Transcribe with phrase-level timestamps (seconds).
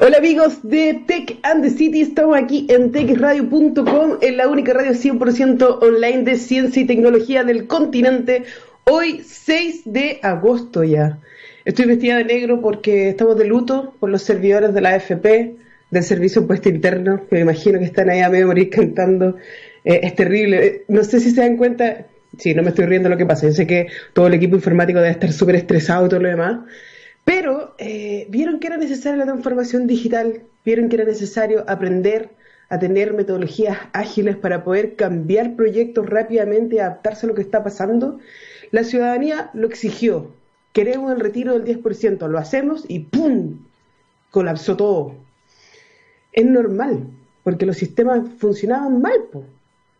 [0.00, 4.90] Hola amigos de Tech and the City, estamos aquí en techradio.com, en la única radio
[4.90, 8.42] 100% online de ciencia y tecnología del continente.
[8.82, 11.20] Hoy 6 de agosto ya.
[11.64, 15.54] Estoy vestida de negro porque estamos de luto por los servidores de la AFP,
[15.92, 19.36] del Servicio Impuesto Interno, que me imagino que están ahí a medio cantando.
[19.84, 20.66] Eh, es terrible.
[20.66, 22.04] Eh, no sé si se dan cuenta,
[22.36, 23.46] sí, no me estoy riendo lo que pasa.
[23.46, 26.62] Yo sé que todo el equipo informático debe estar súper estresado y todo lo demás
[27.28, 32.30] pero eh, vieron que era necesaria la transformación digital, vieron que era necesario aprender
[32.70, 37.62] a tener metodologías ágiles para poder cambiar proyectos rápidamente y adaptarse a lo que está
[37.62, 38.18] pasando.
[38.70, 40.30] La ciudadanía lo exigió.
[40.72, 43.58] Queremos el retiro del 10%, lo hacemos y ¡pum!
[44.30, 45.14] colapsó todo.
[46.32, 47.08] Es normal,
[47.42, 49.20] porque los sistemas funcionaban mal.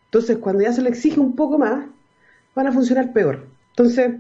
[0.06, 1.84] Entonces, cuando ya se le exige un poco más,
[2.54, 3.48] van a funcionar peor.
[3.72, 4.12] Entonces,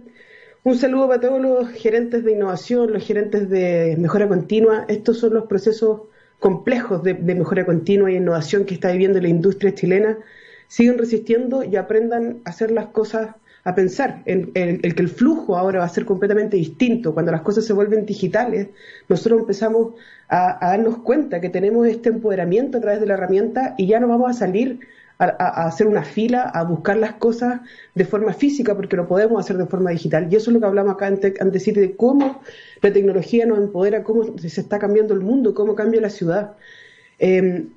[0.64, 4.84] un saludo para todos los gerentes de innovación, los gerentes de mejora continua.
[4.88, 6.02] Estos son los procesos
[6.38, 10.18] complejos de, mejora continua y innovación que está viviendo la industria chilena.
[10.66, 15.56] Siguen resistiendo y aprendan a hacer las cosas, a pensar en, el que el flujo
[15.56, 17.14] ahora va a ser completamente distinto.
[17.14, 18.68] Cuando las cosas se vuelven digitales,
[19.08, 19.94] nosotros empezamos
[20.28, 24.00] a, a darnos cuenta que tenemos este empoderamiento a través de la herramienta y ya
[24.00, 24.80] no vamos a salir
[25.18, 27.60] a, hacer una fila, a buscar las cosas
[27.94, 30.28] de forma física, porque lo podemos hacer de forma digital.
[30.30, 32.40] Y eso es lo que hablamos acá en Tech de cómo
[32.80, 36.52] la tecnología nos empodera, cómo se está cambiando el mundo, cómo cambia la ciudad.
[37.18, 37.70] Em,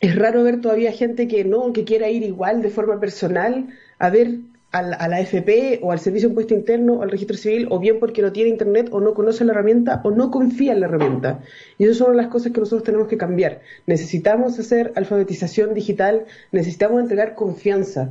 [0.00, 4.10] es raro ver todavía gente que no, que quiera ir igual de forma personal a
[4.10, 4.38] ver
[4.72, 7.98] a la, AFP o al Servicio de Impuesto Interno o al Registro Civil, o bien
[7.98, 11.40] porque no tiene Internet o no conoce la herramienta o no confía en la herramienta.
[11.78, 13.60] Y esas son las cosas que nosotros tenemos que cambiar.
[13.86, 18.10] Necesitamos hacer alfabetización digital, necesitamos entregar confianza.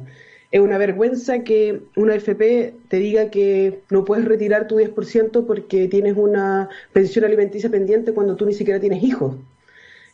[0.52, 5.88] Es una vergüenza que una AFP te diga que no puedes retirar tu 10% porque
[5.88, 9.36] tienes una pensión alimenticia pendiente cuando tú ni siquiera tienes hijos.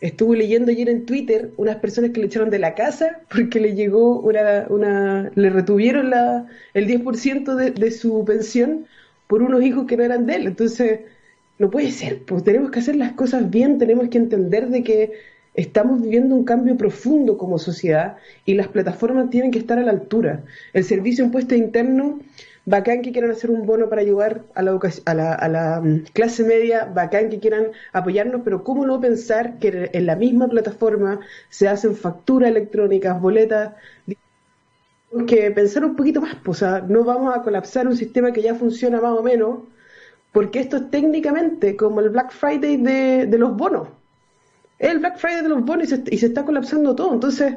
[0.02, 3.76] Estuve leyendo ayer en Twitter unas personas que le echaron de la casa porque le
[3.76, 8.88] llegó una, una le retuvieron la, el 10% de, de su pensión
[9.28, 10.48] por unos hijos que no eran de él.
[10.48, 11.02] Entonces,
[11.60, 15.12] no puede ser, pues tenemos que hacer las cosas bien, tenemos que entender de que
[15.54, 19.92] estamos viviendo un cambio profundo como sociedad y las plataformas tienen que estar a la
[19.92, 20.44] altura.
[20.74, 22.20] El servicio impuesto interno
[22.72, 24.72] bacán que quieran hacer un bono para ayudar a la,
[25.06, 29.90] a a la mm, clase media, bacán que quieran apoyarnos, pero ¿cómo no pensar que
[29.94, 33.74] en la misma plataforma se hacen facturas electrónicas, boletas?
[35.28, 38.42] que pensar un poquito más, pues, o sea, no vamos a colapsar un sistema que
[38.42, 39.60] ya funciona más o menos,
[40.32, 43.90] porque esto es técnicamente como el Black Friday de, los bonos.
[44.80, 47.14] Es el Black Friday de los bonos y se, y se está colapsando todo.
[47.14, 47.56] Entonces,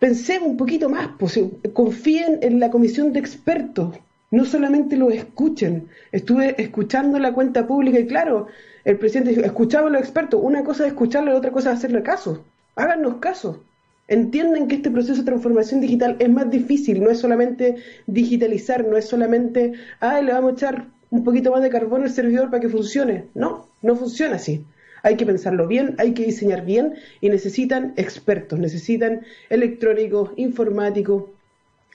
[0.00, 1.38] pensemos un poquito más, pues,
[1.72, 3.96] confíen en la comisión de expertos,
[4.34, 5.88] no solamente lo escuchen.
[6.10, 8.48] Estuve escuchando la cuenta pública y claro,
[8.84, 10.40] el presidente dijo, escuchaba a los expertos.
[10.42, 12.44] Una cosa es escucharlo, la otra cosa es hacerle caso.
[12.74, 13.62] Háganos caso.
[14.08, 18.96] Entienden que este proceso de transformación digital es más difícil, no es solamente digitalizar, no
[18.96, 22.60] es solamente, ay, le vamos a echar un poquito más de carbón al servidor para
[22.60, 23.26] que funcione.
[23.34, 24.64] No, no funciona así.
[25.04, 31.24] Hay que pensarlo bien, hay que diseñar bien y necesitan expertos, necesitan electrónicos, informáticos,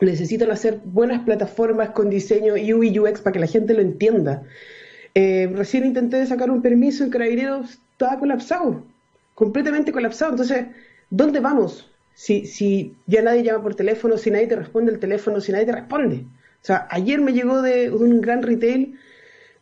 [0.05, 4.43] necesitan hacer buenas plataformas con diseño UI UX para que la gente lo entienda.
[5.15, 8.83] Eh, recién intenté sacar un permiso en Carabineros, estaba colapsado,
[9.35, 10.31] completamente colapsado.
[10.31, 10.67] Entonces,
[11.09, 11.89] ¿dónde vamos?
[12.13, 15.65] Si, si ya nadie llama por teléfono, si nadie te responde el teléfono, si nadie
[15.65, 16.25] te responde.
[16.61, 18.97] O sea, ayer me llegó de un gran retail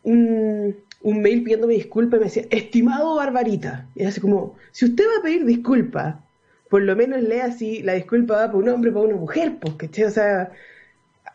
[0.02, 3.86] un, un mail pidiéndome disculpas y me decía, estimado Barbarita.
[3.94, 6.16] Y así como, si usted va a pedir disculpas
[6.68, 9.88] por lo menos lea si la disculpa va para un hombre para una mujer, porque,
[10.04, 10.52] o sea,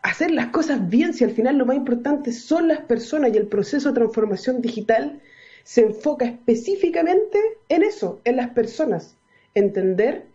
[0.02, 3.46] hacer las cosas bien, si al final lo más importante son las personas y el
[3.46, 5.20] proceso de transformación digital
[5.64, 9.16] se enfoca específicamente en eso, en las personas.
[9.54, 10.26] Entender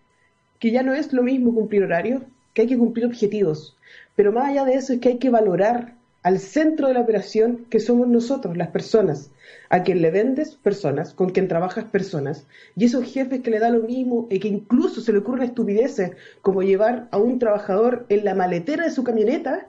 [0.59, 2.23] que ya no es lo mismo cumplir horarios,
[2.53, 3.77] que hay que cumplir objetivos,
[4.15, 7.65] pero más allá de eso es que hay que valorar al centro de la operación
[7.69, 9.31] que somos nosotros, las personas,
[9.69, 13.69] a quien le vendes personas, con quien trabajas personas, y esos jefes que le da
[13.69, 16.11] lo mismo y que incluso se le ocurren estupideces
[16.41, 19.67] como llevar a un trabajador en la maletera de su camioneta,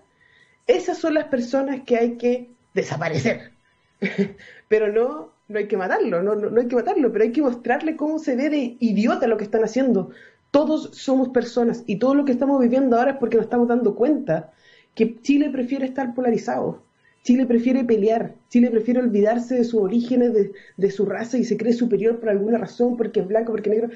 [0.66, 3.52] esas son las personas que hay que desaparecer.
[4.68, 7.42] pero no, no hay que matarlo, no, no, no hay que matarlo, pero hay que
[7.42, 10.10] mostrarle cómo se ve de idiota lo que están haciendo.
[10.50, 13.94] Todos somos personas y todo lo que estamos viviendo ahora es porque nos estamos dando
[13.94, 14.52] cuenta
[14.94, 16.82] que Chile prefiere estar polarizado.
[17.22, 20.32] Chile prefiere pelear, Chile prefiere olvidarse de sus orígenes,
[20.76, 23.76] de, su raza y se cree superior por alguna razón, porque es blanco, porque es
[23.76, 23.90] negro.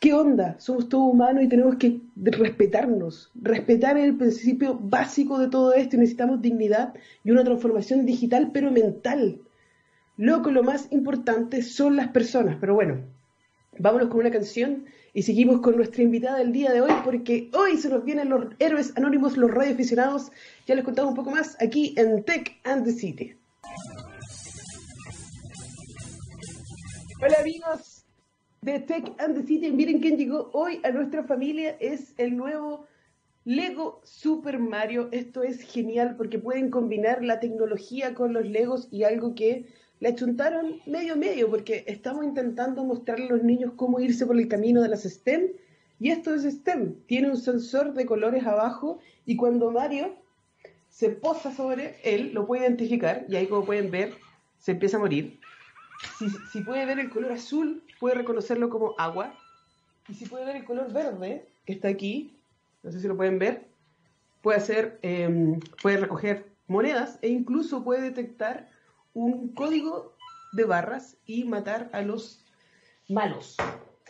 [0.00, 0.56] ¿Qué onda?
[0.58, 3.30] Somos todos humanos y tenemos que respetarnos.
[3.34, 6.94] Respetar el principio básico de todo esto y necesitamos dignidad
[7.24, 9.40] y una transformación digital, pero mental.
[10.16, 12.56] loco, lo más importante son las personas.
[12.60, 13.00] Pero bueno,
[13.78, 14.84] vámonos con una canción
[15.16, 18.48] y seguimos con nuestra invitada del día de hoy porque hoy se nos vienen los
[18.58, 20.30] héroes anónimos, los radioaficionados.
[20.66, 23.34] Ya les contamos un poco más aquí en Tech and the City.
[27.22, 28.04] Hola amigos
[28.60, 29.72] de Tech and the City.
[29.72, 31.78] Miren quién llegó hoy a nuestra familia.
[31.80, 32.84] Es el nuevo
[33.46, 35.08] Lego Super Mario.
[35.12, 39.64] Esto es genial porque pueden combinar la tecnología con los Legos y algo que
[40.00, 44.48] le achuntaron medio medio porque estamos intentando mostrarle a los niños cómo irse por el
[44.48, 45.48] camino de las STEM
[45.98, 46.94] y esto es STEM.
[47.06, 50.14] Tiene un sensor de colores abajo y cuando Mario
[50.90, 54.14] se posa sobre él lo puede identificar y ahí como pueden ver
[54.58, 55.38] se empieza a morir.
[56.18, 59.34] Si, si puede ver el color azul puede reconocerlo como agua
[60.08, 62.36] y si puede ver el color verde que está aquí,
[62.82, 63.64] no sé si lo pueden ver,
[64.42, 68.68] puede hacer, em, puede recoger monedas e incluso puede detectar
[69.16, 70.12] un código
[70.52, 72.44] de barras y matar a los
[73.08, 73.56] malos.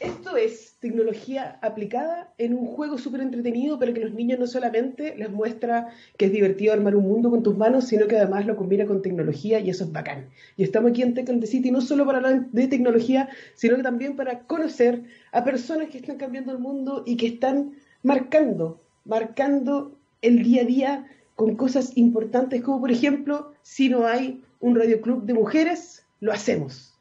[0.00, 5.14] Esto es tecnología aplicada en un juego súper entretenido, pero que los niños no solamente
[5.16, 5.88] les muestra
[6.18, 9.00] que es divertido armar un mundo con tus manos, sino que además lo combina con
[9.00, 10.28] tecnología y eso es bacán.
[10.56, 13.84] Y estamos aquí en Tech and City no solo para hablar de tecnología, sino que
[13.84, 19.96] también para conocer a personas que están cambiando el mundo y que están marcando, marcando
[20.20, 21.06] el día a día
[21.36, 26.94] con cosas importantes como por ejemplo, si no hay un radioclub de mujeres, lo hacemos.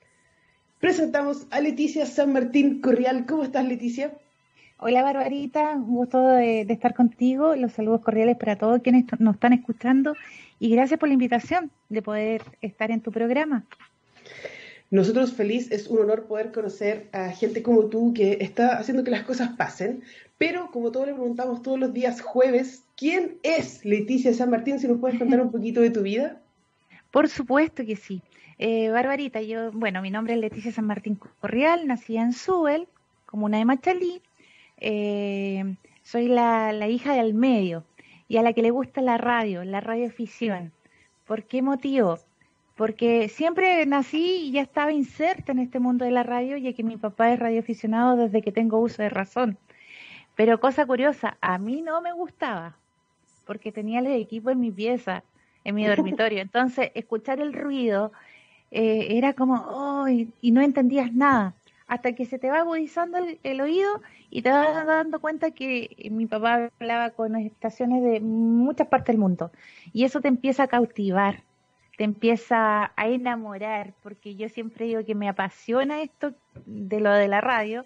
[0.80, 3.25] Presentamos a Leticia San Martín Corrial.
[3.25, 4.13] ¿Cómo estás, Leticia?
[4.78, 5.72] Hola, Barbarita.
[5.75, 7.56] Un gusto de, estar contigo.
[7.56, 10.16] Los saludos cordiales para todos quienes nos están escuchando
[10.60, 13.66] y gracias por la invitación de poder estar en tu programa.
[14.92, 19.12] Nosotros feliz, es un honor poder conocer a gente como tú que está haciendo que
[19.12, 20.04] las cosas pasen,
[20.38, 24.80] pero como todos le preguntamos todos los días jueves, ¿quién es Leticia San Martín?
[24.80, 26.42] Si nos puedes contar un poquito de tu vida.
[27.15, 28.21] Por supuesto que sí.
[28.57, 32.89] Eh, Barbarita, yo, bueno, mi nombre es Leticia San Martín Corrial, nací en Suel,
[33.25, 34.21] comuna de Machalí.
[34.75, 37.85] Eh, soy la, hija del medio
[38.27, 40.73] y a la que le gusta la radio, la radioficción.
[41.25, 42.19] ¿Por qué motivo?
[42.75, 46.83] Porque siempre nací y ya estaba inserta en este mundo de la radio, ya que
[46.83, 49.57] mi papá es radioaficionado desde que tengo uso de razón.
[50.35, 52.75] Pero cosa curiosa, a mí no me gustaba,
[53.45, 55.23] porque tenía el equipo en mi pieza
[55.65, 56.41] en mi dormitorio.
[56.41, 58.13] Entonces, escuchar el ruido
[58.71, 61.56] eh, era como, oh, y, no entendías nada.
[61.88, 64.01] Hasta que se te va agudizando el, oído
[64.31, 69.19] y te vas dando cuenta que mi papá hablaba con estaciones de muchas partes del
[69.19, 69.51] mundo.
[69.94, 71.44] Y eso te empieza a cautivar,
[71.97, 76.33] te empieza a enamorar, porque yo siempre digo que me apasiona esto
[76.65, 77.85] de lo de la radio,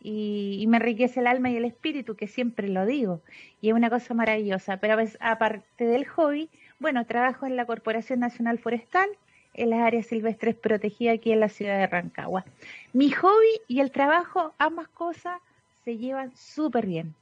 [0.00, 3.22] y, me enriquece el alma y el espíritu, que siempre lo digo,
[3.60, 4.76] y es una cosa maravillosa.
[4.76, 9.08] Pero aparte del hobby, bueno, trabajo en la Corporación Nacional Forestal,
[9.54, 12.44] en las áreas silvestres protegidas aquí en la ciudad de Rancagua.
[12.92, 15.40] Mi hobby y el trabajo, ambas cosas,
[15.84, 17.14] se llevan súper bien.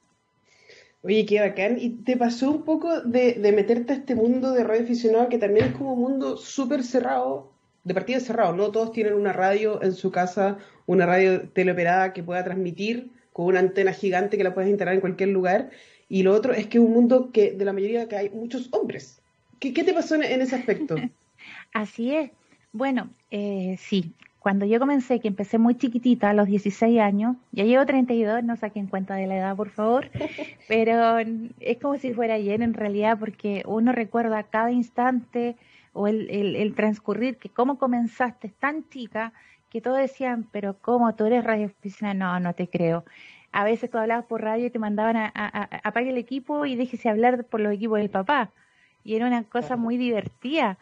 [1.01, 1.77] Oye, qué bacán.
[1.79, 5.67] ¿Y te pasó un poco de, meterte a este mundo de radio aficionado que también
[5.67, 7.51] es como un mundo súper cerrado,
[7.83, 8.53] de partida cerrado?
[8.53, 13.45] No todos tienen una radio en su casa, una radio teleoperada que pueda transmitir con
[13.45, 15.69] una antena gigante que la puedes instalar en cualquier lugar.
[16.09, 18.67] Y lo otro es que es un mundo que de la mayoría que hay muchos
[18.71, 19.16] hombres.
[19.59, 20.95] ¿Qué, te pasó en, ese aspecto?
[21.73, 22.31] Así es.
[22.71, 27.63] Bueno, eh, sí, cuando yo comencé, que empecé muy chiquitita, a los 16 años, ya
[27.63, 30.09] llevo 32, no saquen cuenta de la edad, por favor,
[30.67, 31.17] pero
[31.59, 35.57] es como si fuera ayer en realidad, porque uno recuerda cada instante
[35.93, 39.33] o el, el, transcurrir, que cómo comenzaste tan chica,
[39.69, 41.71] que todos decían, pero ¿cómo tú eres radio
[42.15, 43.03] No, no te creo.
[43.51, 46.75] A veces tú hablabas por radio y te mandaban a, a, apague el equipo y
[46.75, 48.51] déjese hablar por los equipos del papá
[49.07, 50.77] y era una cosa muy divertida.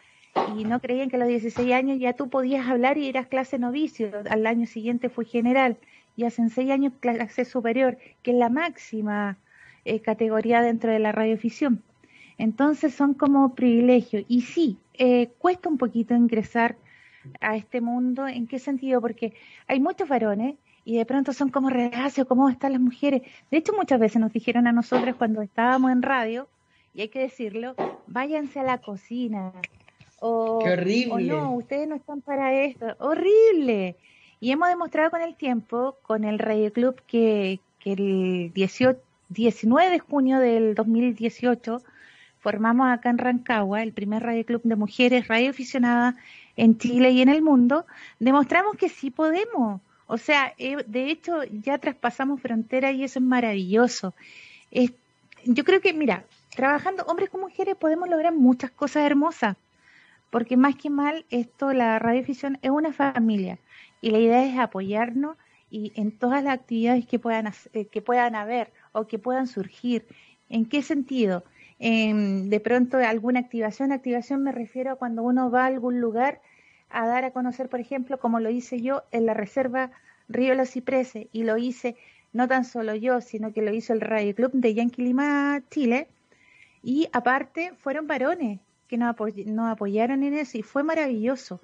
[0.58, 3.56] Y no creían que a los 16 años ya tú podías hablar y eras clase
[3.56, 4.10] novicio.
[4.28, 5.76] Al año siguiente fue general
[6.16, 9.38] y hace seis años clase superior, que es la máxima
[9.84, 11.84] eh, categoría dentro de la radioficción.
[12.36, 14.24] Entonces son como privilegios.
[14.26, 16.76] Y sí, eh, cuesta un poquito ingresar
[17.40, 18.26] a este mundo.
[18.26, 19.00] ¿En qué sentido?
[19.00, 19.34] Porque
[19.68, 23.22] hay muchos varones y de pronto son como reacios, cómo están las mujeres.
[23.52, 26.48] De hecho, muchas veces nos dijeron a nosotros cuando estábamos en radio,
[26.96, 27.74] y hay que decirlo,
[28.06, 29.52] váyanse a la cocina.
[30.18, 31.24] O, Qué horrible.
[31.24, 32.86] no, ustedes no están para esto.
[33.00, 33.96] Horrible.
[34.40, 38.98] Y hemos demostrado con el tiempo, con el Radio Club, que, que el 18,
[39.28, 41.82] 19 de junio del 2018
[42.38, 46.14] formamos acá en Rancagua el primer Radio Club de mujeres radioaficionadas
[46.56, 47.84] en Chile y en el mundo,
[48.20, 49.82] demostramos que sí podemos.
[50.06, 54.14] O sea, eh, de hecho ya traspasamos fronteras y eso es maravilloso.
[55.44, 56.24] yo creo que, mira,
[56.54, 59.56] trabajando hombres con mujeres podemos lograr muchas cosas hermosas,
[60.30, 63.58] porque más que mal, esto, la radiodifusión es una familia
[64.00, 65.36] y la idea es apoyarnos
[65.70, 70.06] y en todas las actividades que puedan, eh, que puedan haber o que puedan surgir.
[70.48, 71.44] ¿En qué sentido?
[71.78, 76.40] de pronto alguna activación, activación me refiero a cuando uno va a algún lugar
[76.88, 79.90] a dar a conocer, por ejemplo, como lo hice yo en la reserva
[80.28, 81.96] Río Los Cipreses y lo hice
[82.32, 86.08] no tan solo yo, sino que lo hizo el Radio Club de Yankee Lima, Chile,
[86.82, 89.16] y aparte fueron varones que nos,
[89.46, 91.60] nos apoyaron en eso y fue maravilloso.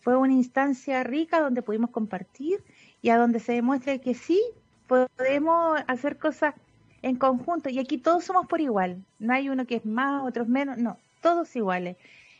[0.00, 2.62] Fue una instancia rica donde pudimos compartir
[3.02, 4.40] y a donde se demuestra que sí
[4.86, 6.54] podemos hacer cosas
[7.02, 9.04] en conjunto y aquí todos somos por igual.
[9.18, 11.96] No hay uno que es más, otros menos, no, todos iguales.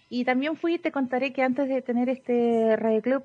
[0.08, 3.24] Y también fui, te contaré que antes de tener este radio club,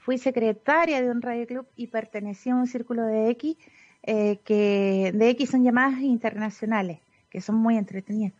[0.00, 3.56] fui secretaria de un radio club y pertenecía a un círculo de X,
[4.02, 6.98] eh, que de X son llamadas internacionales,
[7.34, 8.32] que son muy entretenidas.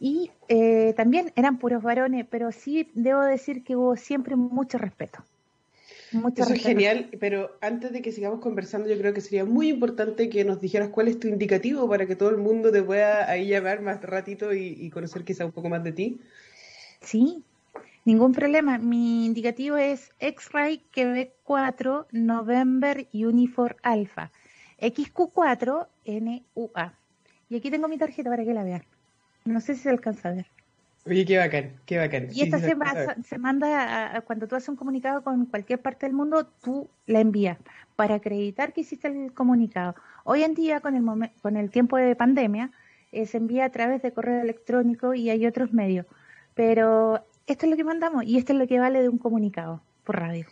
[0.00, 5.22] Y eh, también eran puros varones, pero sí debo decir que hubo siempre mucho respeto.
[6.34, 10.28] Eso es genial, pero antes de que sigamos conversando, yo creo que sería muy importante
[10.28, 13.46] que nos dijeras cuál es tu indicativo para que todo el mundo te pueda ahí
[13.46, 16.20] llamar más ratito y, conocer quizá un poco más de ti.
[17.00, 17.44] Sí,
[18.04, 18.78] ningún problema.
[18.78, 24.32] Mi indicativo es X-Ray Quebec 4 November Uniform Alpha.
[24.80, 27.01] XQ4 NUA.
[27.52, 28.82] Y aquí tengo mi tarjeta para que la vean.
[29.44, 30.46] No sé si se alcanza a ver.
[31.06, 32.28] Oye, qué bacán, qué bacán.
[32.32, 32.74] Y esta se,
[33.38, 37.58] manda, a, cuando tú haces un comunicado con cualquier parte del mundo, tú la envías
[37.94, 39.94] para acreditar que hiciste el comunicado.
[40.24, 42.70] Hoy en día, con el, con el tiempo de pandemia,
[43.10, 46.06] eh, se envía a través de correo electrónico y hay otros medios.
[46.54, 49.82] Pero esto es lo que mandamos y esto es lo que vale de un comunicado
[50.04, 50.46] por radio.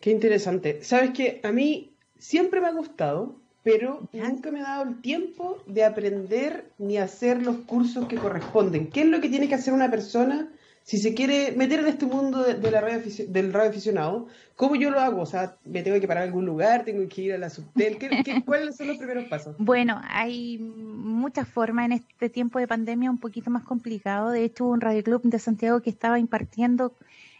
[0.00, 0.82] Qué interesante.
[0.82, 3.36] Sabes que a mí siempre me ha gustado
[3.68, 8.88] pero nunca me ha dado el tiempo de aprender ni hacer los cursos que corresponden.
[8.88, 10.48] ¿Qué es lo que tiene que hacer una persona
[10.84, 14.26] si se quiere meter en este mundo de, la radio, del radio aficionado?
[14.56, 15.20] ¿Cómo yo lo hago?
[15.20, 16.86] O sea, ¿me tengo que parar en algún lugar?
[16.86, 17.98] ¿Tengo que ir a la subtel?
[18.46, 19.54] cuáles son los primeros pasos?
[19.58, 24.30] Bueno, hay muchas formas en este tiempo de pandemia un poquito más complicado.
[24.30, 26.94] De hecho, hubo un radio club de Santiago que estaba impartiendo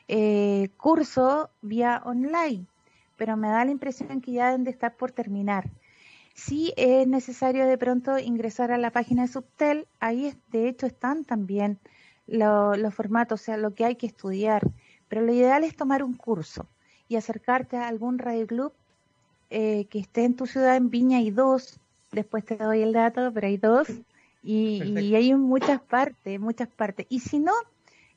[0.09, 2.67] eh, cursos vía online,
[3.17, 5.71] pero me da la impresión que ya deben de estar por terminar
[6.39, 11.25] sí es necesario de pronto ingresar a la página de Subtel, ahí de hecho están
[11.25, 11.79] también
[12.27, 14.63] los formatos, o sea, lo que hay que estudiar,
[15.09, 16.67] pero lo ideal es tomar un curso
[17.09, 18.73] y acercarte a algún radio club
[19.51, 21.81] eh, que esté en tu ciudad, en Viña hay dos,
[22.13, 23.89] después te doy el dato, pero hay dos,
[24.43, 27.07] y, hay en muchas partes, muchas partes.
[27.09, 27.53] Y si no,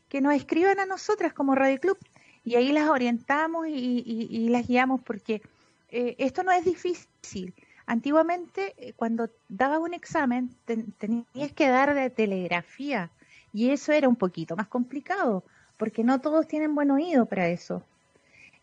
[0.10, 1.98] que nos escriban a nosotras como Radio Club.
[2.44, 5.42] Y ahí las orientamos y, las guiamos porque
[5.90, 7.54] eh, esto no es difícil.
[7.92, 10.56] Antiguamente, eh, cuando dabas un examen,
[10.98, 13.10] tenías que dar de telegrafía
[13.52, 15.44] y eso era un poquito más complicado,
[15.76, 17.84] porque no todos tienen buen oído para eso.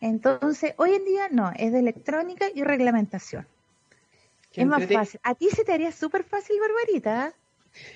[0.01, 3.45] Entonces, hoy en día no, es de electrónica y reglamentación.
[4.51, 5.19] es más fácil.
[5.21, 7.31] A ti se te haría súper fácil, Barbarita.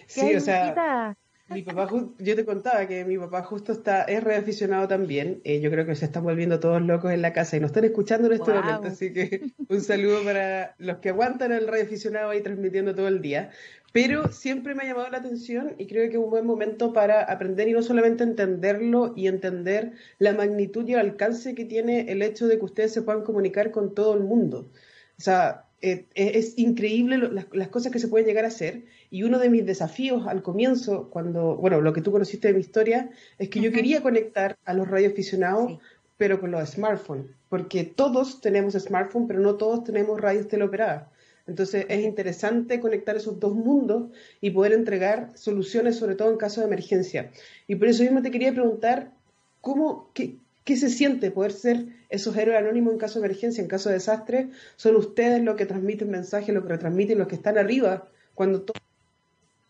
[0.06, 1.18] Sí, o sea,
[1.54, 5.42] mi papá, yo te contaba que mi papá justo está, es reaficionado también.
[5.44, 7.86] Eh, yo creo que se están volviendo todos locos en la casa y nos están
[7.86, 8.88] escuchando en este momento.
[8.88, 13.52] Así que un saludo para los que aguantan el reaficionado ahí transmitiendo todo el día.
[13.94, 17.22] Pero siempre me ha llamado la atención y creo que es un buen momento para
[17.22, 22.24] aprender y no solamente entenderlo y entender la magnitud y el alcance que tiene el
[22.24, 24.72] hecho de que ustedes se puedan comunicar con todo el mundo.
[25.20, 28.86] O sea, eh, es increíble las, cosas que se pueden llegar a hacer.
[29.12, 32.62] Y uno de mis desafíos al comienzo, cuando, bueno, lo que tú conociste de mi
[32.62, 35.80] historia, es que yo quería conectar a los radioaficionados,
[36.16, 41.08] pero con los smartphones, porque todos tenemos smartphone, pero no todos tenemos radios teleoperadas.
[41.48, 44.10] Entonces es interesante conectar esos dos mundos
[44.40, 47.30] y poder entregar soluciones, sobre todo en caso de emergencia.
[47.68, 49.12] Y por eso mismo te quería preguntar,
[49.60, 53.68] ¿cómo, qué, ¿Qué se siente poder ser esos héroes anónimos en caso de emergencia, en
[53.68, 54.50] caso de desastre?
[54.78, 58.80] Son ustedes los que transmiten mensajes, los que retransmiten, los que están arriba cuando toda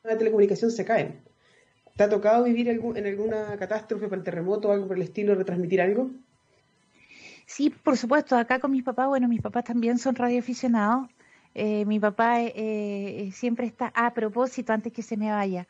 [0.04, 1.20] la telecomunicación se cae.
[1.96, 5.36] ¿Te ha tocado vivir en alguna catástrofe para el terremoto o algo por el estilo,
[5.36, 6.10] retransmitir algo?
[7.46, 8.36] Sí, por supuesto.
[8.36, 11.08] Acá con mis papás, bueno, mis papás también son radioaficionados.
[11.56, 15.68] Eh, mi papá eh, eh, siempre está, a propósito, antes que se me vaya,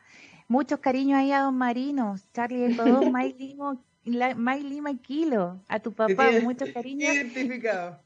[0.48, 5.92] muchos cariños ahí a Don Marino, Charlie Codón, Mike Limo, la, Lima Kilo, a tu
[5.92, 7.12] papá, mucho cariño.
[7.12, 7.98] Identificado.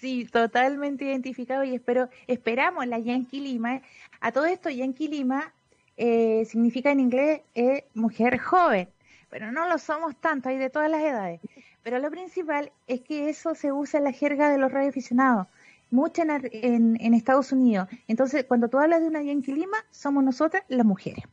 [0.00, 3.82] Sí, totalmente identificado y espero, esperamos la Yankee Lima.
[4.20, 5.52] A todo esto, Yankee Lima
[5.96, 8.88] eh, significa en inglés eh, mujer joven,
[9.28, 11.40] pero no lo somos tanto, hay de todas las edades.
[11.82, 15.46] Pero lo principal es que eso se usa en la jerga de los radioaficionados,
[15.90, 17.88] mucho en, en, Estados Unidos.
[18.06, 21.24] Entonces, cuando tú hablas de una Yankee Lima, somos nosotras las mujeres.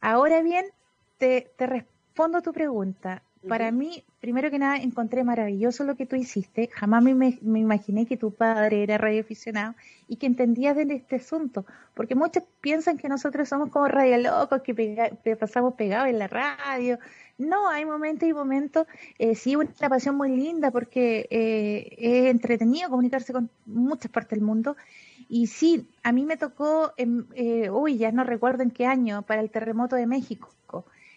[0.00, 0.66] Ahora bien,
[1.18, 1.84] te, te,
[2.14, 3.24] respondo a tu pregunta.
[3.48, 6.70] Para mí, primero que nada, encontré maravilloso lo que tú hiciste.
[6.72, 9.74] Jamás me, me, imaginé que tu padre era radioaficionado
[10.06, 11.66] y que entendías de este asunto.
[11.92, 17.00] Porque muchos piensan que nosotros somos como radio locos, que, pasamos pegados en la radio.
[17.36, 18.86] No, hay momentos y momentos.
[19.18, 24.46] Eh, sí, una pasión muy linda porque eh, es entretenido comunicarse con muchas partes del
[24.46, 24.76] mundo.
[25.28, 29.40] Y sí, a mí me tocó, eh, uy, ya no recuerdo en qué año, para
[29.40, 30.48] el terremoto de México.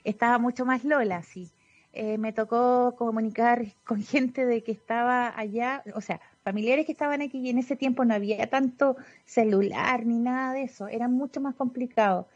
[0.10, 1.52] Estaba mucho más Lola, sí
[2.00, 7.24] eh, me tocó comunicar con gente de que estaba allá, o sea, familiares que estaban
[7.24, 11.42] aquí y en ese tiempo no había tanto celular ni nada de eso, era mucho
[11.42, 12.28] más complicado.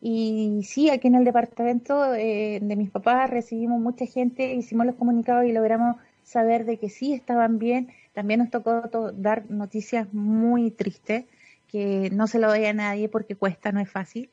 [0.00, 4.94] Y sí, aquí en el departamento eh, de mis papás recibimos mucha gente, hicimos los
[4.94, 7.88] comunicados y logramos saber de que sí estaban bien.
[8.14, 11.26] También nos tocó dar noticias muy tristes,
[11.68, 14.30] que no se lo doy a nadie porque cuesta, no es fácil.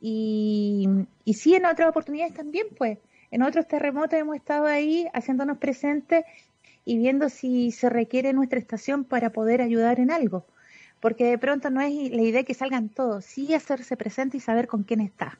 [0.00, 0.88] Y,
[1.24, 2.98] y sí, en otras oportunidades también, pues,
[3.30, 6.24] en otros terremotos hemos estado ahí haciéndonos presentes
[6.84, 10.46] y viendo si se requiere nuestra estación para poder ayudar en algo.
[11.00, 14.66] Porque de pronto no es la idea que salgan todos, sí hacerse presente y saber
[14.66, 15.38] con quién está.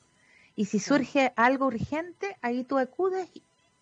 [0.56, 3.28] Y si surge algo urgente, ahí tú acudes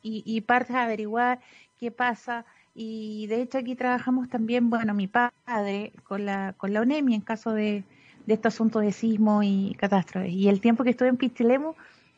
[0.03, 1.41] y, y partes a averiguar
[1.79, 2.45] qué pasa.
[2.75, 7.21] Y de hecho aquí trabajamos también, bueno, mi padre con la, con la ONEMI en
[7.21, 7.85] caso de,
[8.29, 10.31] de estos asuntos de sismo y catástrofes.
[10.31, 11.73] Y el tiempo que estuve en Pistilemu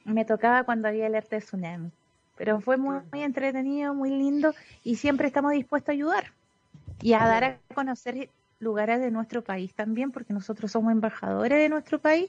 [0.05, 1.93] me tocaba cuando había alerta de tsunami.
[2.37, 4.53] Pero fue muy, entretenido, muy lindo
[4.83, 6.33] y siempre estamos dispuestos a ayudar
[7.01, 11.69] y a dar a conocer lugares de nuestro país también, porque nosotros somos embajadores de
[11.69, 12.29] nuestro país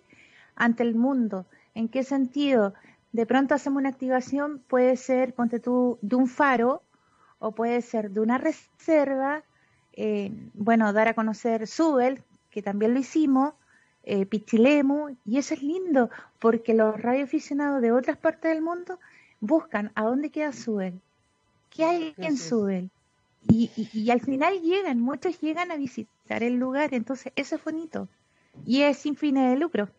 [0.56, 1.48] ante el mundo.
[1.74, 2.76] ¿En qué sentido?
[3.14, 6.84] De pronto hacemos una activación, puede ser, ponte tú, de un faro
[7.40, 9.42] o puede ser de una reserva,
[9.94, 12.22] eh, bueno, dar a conocer Subel,
[12.52, 13.56] que también lo hicimos,
[14.04, 19.00] eh, Pichilemu, y eso es lindo, porque los radioaficionados de otras partes del mundo
[19.40, 21.00] buscan a dónde queda Subel,
[21.70, 22.90] qué hay en Subel,
[23.48, 28.08] y, y, al final llegan, muchos llegan a visitar el lugar, entonces eso es bonito,
[28.66, 29.90] y es sin fines de lucro.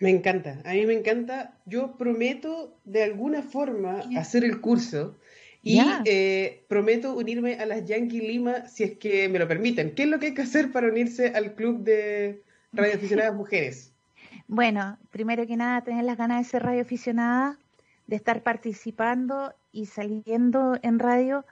[0.00, 5.16] Me encanta, a mí me encanta, yo prometo de alguna forma hacer el curso,
[5.62, 9.94] y eh, prometo unirme a las Yankee Lima si es que me lo permiten.
[9.94, 13.92] ¿Qué es lo que hay que hacer para unirse al club de, radioaficionadas mujeres?
[14.50, 17.58] Bueno, primero que nada, tener las ganas de ser radioaficionada,
[18.06, 21.44] de estar participando y saliendo en radio.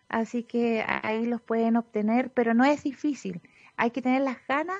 [0.09, 3.41] Así que ahí los pueden obtener, pero no es difícil.
[3.77, 4.77] Hay que tener las ganas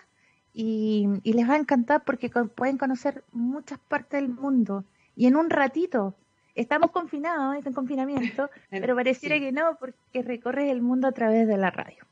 [0.54, 4.84] y, les va a encantar porque pueden conocer muchas partes del mundo.
[5.15, 6.15] Y en un ratito,
[6.54, 11.58] estamos confinados, en confinamiento, pero pareciera que no, porque recorres el mundo a través de
[11.58, 12.06] la radio.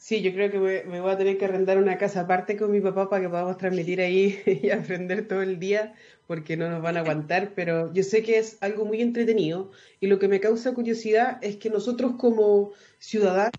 [0.00, 2.80] Sí, yo creo que me, voy a tener que arrendar una casa aparte con mi
[2.80, 5.94] papá para que podamos transmitir ahí y aprender todo el día,
[6.26, 10.06] porque no nos van a aguantar, pero yo sé que es algo muy entretenido y
[10.06, 13.52] lo que me causa curiosidad es que nosotros como ciudadanos,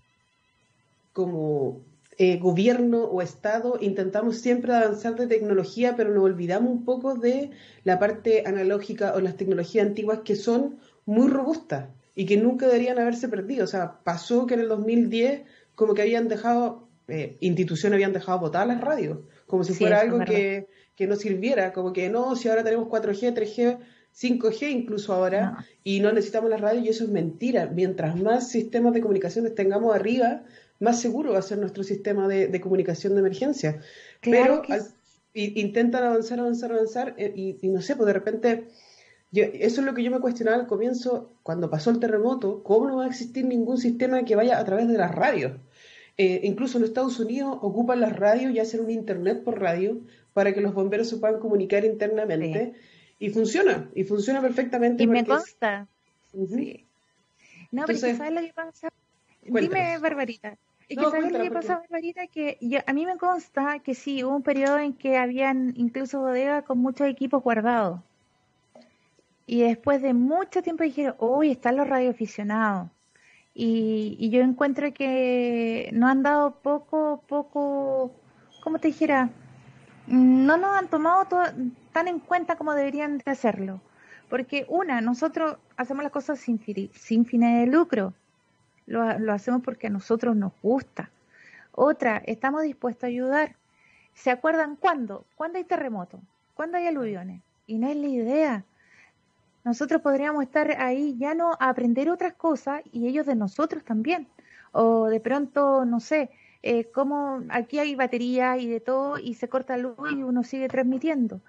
[1.12, 1.80] como
[2.18, 7.52] eh, gobierno o Estado, intentamos siempre avanzar de tecnología, pero nos olvidamos un poco de
[7.84, 12.98] la parte analógica o las tecnologías antiguas que son muy robustas y que nunca deberían
[12.98, 13.64] haberse perdido.
[13.64, 15.42] O sea, pasó que en el 2010
[15.74, 20.20] como que habían dejado, eh, instituciones habían dejado botar las radios, como si fuera algo
[20.20, 23.78] que, que, no sirviera, como que no, si ahora tenemos 4G, 3G,
[24.14, 27.66] 5G incluso ahora, y no necesitamos las radios, y eso es mentira.
[27.66, 30.42] Mientras más sistemas de comunicaciones tengamos arriba,
[30.80, 33.80] más seguro va a ser nuestro sistema de, comunicación de emergencia.
[34.20, 34.62] Pero
[35.34, 38.68] intentan avanzar, avanzar, avanzar, eh, y, no sé, pues de repente...
[39.40, 42.96] eso es lo que yo me cuestionaba al comienzo, cuando pasó el terremoto, ¿cómo no
[42.96, 45.52] va a existir ningún sistema que vaya a través de las radios?
[46.18, 49.98] Eh, incluso en Estados Unidos ocupan las radios y hacen un internet por radio
[50.34, 52.74] para que los bomberos se puedan comunicar internamente.
[53.18, 55.04] Y funciona, y funciona perfectamente.
[55.04, 55.86] Y me consta.
[56.32, 56.84] Sí.
[57.70, 58.88] No, pero ¿sabes lo que pasa?
[59.42, 60.58] Dime, Barbarita.
[60.88, 62.26] Es que ¿sabes qué pasa, Barbarita?
[62.26, 66.64] Que a mí me consta que sí, hubo un periodo en que habían incluso bodegas
[66.64, 68.00] con muchos equipos guardados.
[69.46, 72.90] Y después de mucho tiempo dijeron, uy, están los radioaficionados.
[73.54, 78.12] Y, y yo encuentro que no han dado poco, poco,
[78.62, 79.30] ¿cómo te dijera?
[80.06, 81.26] No nos han tomado
[81.92, 83.80] tan en cuenta como deberían de hacerlo.
[84.30, 86.58] Porque una, nosotros hacemos las cosas sin,
[86.92, 88.14] sin fines de lucro.
[88.86, 91.10] Lo, lo hacemos porque a nosotros nos gusta.
[91.72, 93.56] Otra, estamos dispuestos a ayudar.
[94.14, 95.26] ¿Se acuerdan cuándo?
[95.36, 96.20] ¿Cuándo hay terremoto?
[96.54, 97.42] ¿Cuándo hay aluviones?
[97.66, 98.64] Y no es la idea
[99.64, 104.28] nosotros podríamos estar ahí ya no a aprender otras cosas y ellos de nosotros también.
[104.72, 106.30] O de pronto, no sé,
[106.62, 110.42] eh, como aquí hay batería y de todo y se corta la luz y uno
[110.42, 111.40] sigue transmitiendo.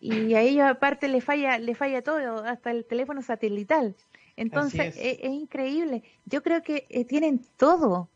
[0.00, 3.96] Y a ellos aparte le falla, le falla todo, hasta el teléfono satelital.
[4.36, 5.24] Entonces es.
[5.24, 6.02] increíble.
[6.26, 8.08] Yo creo que eh, tienen todo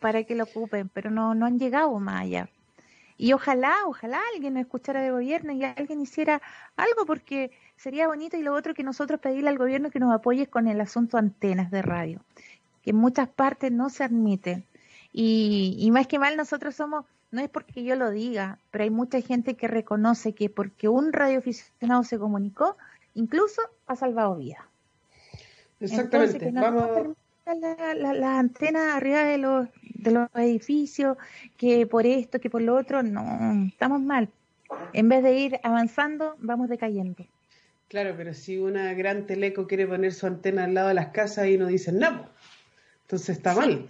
[0.00, 2.48] para que lo ocupen, pero no, no han llegado más allá.
[3.22, 6.42] Y ojalá, ojalá alguien escuchara de gobierno y alguien hiciera
[6.74, 10.48] algo porque sería bonito y lo otro que nosotros pedirle al gobierno que nos apoye
[10.48, 12.20] con el asunto antenas de radio,
[12.82, 14.64] que en muchas partes no se admiten.
[15.12, 19.20] Y, más que mal nosotros somos, no es porque yo lo diga, pero hay mucha
[19.20, 22.76] gente que reconoce que porque un radioaficionado se comunicó,
[23.14, 24.64] incluso ha salvado vidas.
[25.78, 26.50] Exactamente.
[26.50, 31.16] Vamos las antenas arriba de los, de los edificios,
[31.56, 34.28] que por esto, que por lo otro, no, estamos mal.
[34.92, 37.26] En vez de ir avanzando, vamos decayendo.
[37.88, 41.48] Claro, pero si una gran teleco quiere poner su antena al lado de las casas
[41.48, 42.30] y no dicen nada,
[43.02, 43.86] entonces está mal.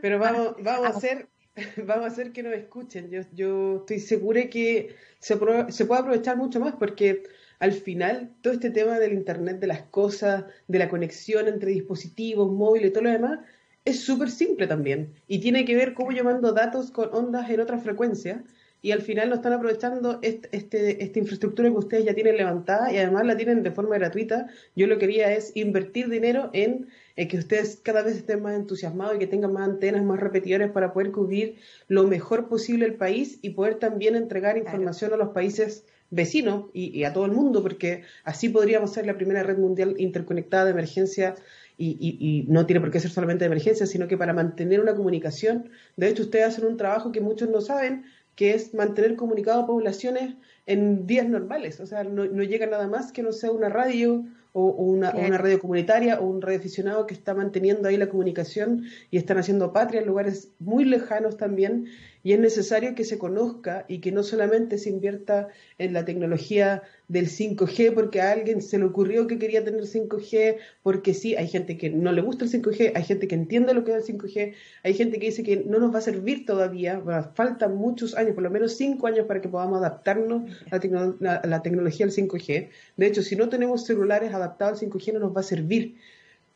[0.00, 1.28] pero vamos, vamos a hacer
[1.86, 3.10] vamos a hacer que nos escuchen.
[3.10, 5.38] Yo, yo estoy segura que se,
[5.68, 7.22] se puede aprovechar mucho más porque
[7.64, 12.52] al final todo este tema del Internet de las cosas, de la conexión entre dispositivos,
[12.52, 13.38] móviles y todo lo demás,
[13.86, 15.14] es súper simple también.
[15.28, 18.44] Y tiene que ver cómo yo mando datos con ondas en otra frecuencia.
[18.82, 22.98] Y al final no están aprovechando este, esta infraestructura que ustedes ya tienen levantada y
[22.98, 24.48] además la tienen de forma gratuita.
[24.76, 28.56] Yo lo que quería es invertir dinero en, en que ustedes cada vez estén más
[28.56, 31.56] entusiasmados y que tengan más antenas, más repetidores para poder cubrir
[31.88, 37.04] lo mejor posible el país y poder también entregar información a los países vecinos y,
[37.04, 41.34] a todo el mundo, porque así podríamos ser la primera red mundial interconectada de emergencia
[41.76, 45.70] y, no tiene por qué ser solamente de emergencia, sino que para mantener una comunicación,
[45.96, 48.04] de hecho ustedes hacen un trabajo que muchos no saben,
[48.36, 50.34] que es mantener comunicado a poblaciones
[50.66, 54.66] en días normales, o sea, no, llega nada más que no sea una radio o,
[54.66, 59.18] una, una, radio comunitaria o un radio aficionado que está manteniendo ahí la comunicación y
[59.18, 61.86] están haciendo patria en lugares muy lejanos también
[62.24, 66.82] y es necesario que se conozca y que no solamente se invierta en la tecnología
[67.06, 71.48] del 5G porque a alguien se le ocurrió que quería tener 5G, porque sí, hay
[71.48, 74.16] gente que no le gusta el 5G, hay gente que entiende lo que es el
[74.16, 77.02] 5G, hay gente que dice que no nos va a servir todavía,
[77.34, 80.80] faltan muchos años, por lo menos cinco años para que podamos adaptarnos a
[81.20, 82.70] la, tecnología del 5G.
[82.96, 85.96] De hecho, si no tenemos celulares adaptados al 5G no nos va a servir.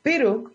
[0.02, 0.50] Pero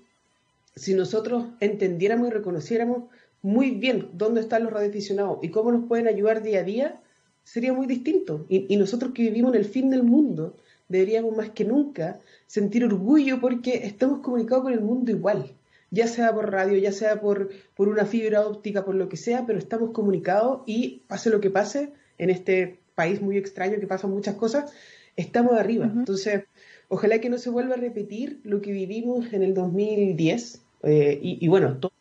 [0.75, 3.03] si nosotros entendiéramos y reconociéramos
[3.43, 7.01] muy bien dónde están los radioaficionados y cómo nos pueden ayudar día a día,
[7.43, 8.45] sería muy distinto.
[8.49, 10.55] Y, nosotros que vivimos en el fin del mundo,
[10.87, 15.51] deberíamos más que nunca sentir orgullo porque estamos comunicados con el mundo igual,
[15.91, 19.45] ya sea por radio, ya sea por, por una fibra óptica, por lo que sea,
[19.45, 24.11] pero estamos comunicados y pase lo que pase en este país muy extraño que pasan
[24.11, 24.71] muchas cosas,
[25.17, 25.91] estamos arriba.
[25.93, 26.45] Entonces,
[26.87, 30.61] ojalá que no se vuelva a repetir lo que vivimos en el 2010.
[30.83, 31.92] Eh, y, y bueno, todo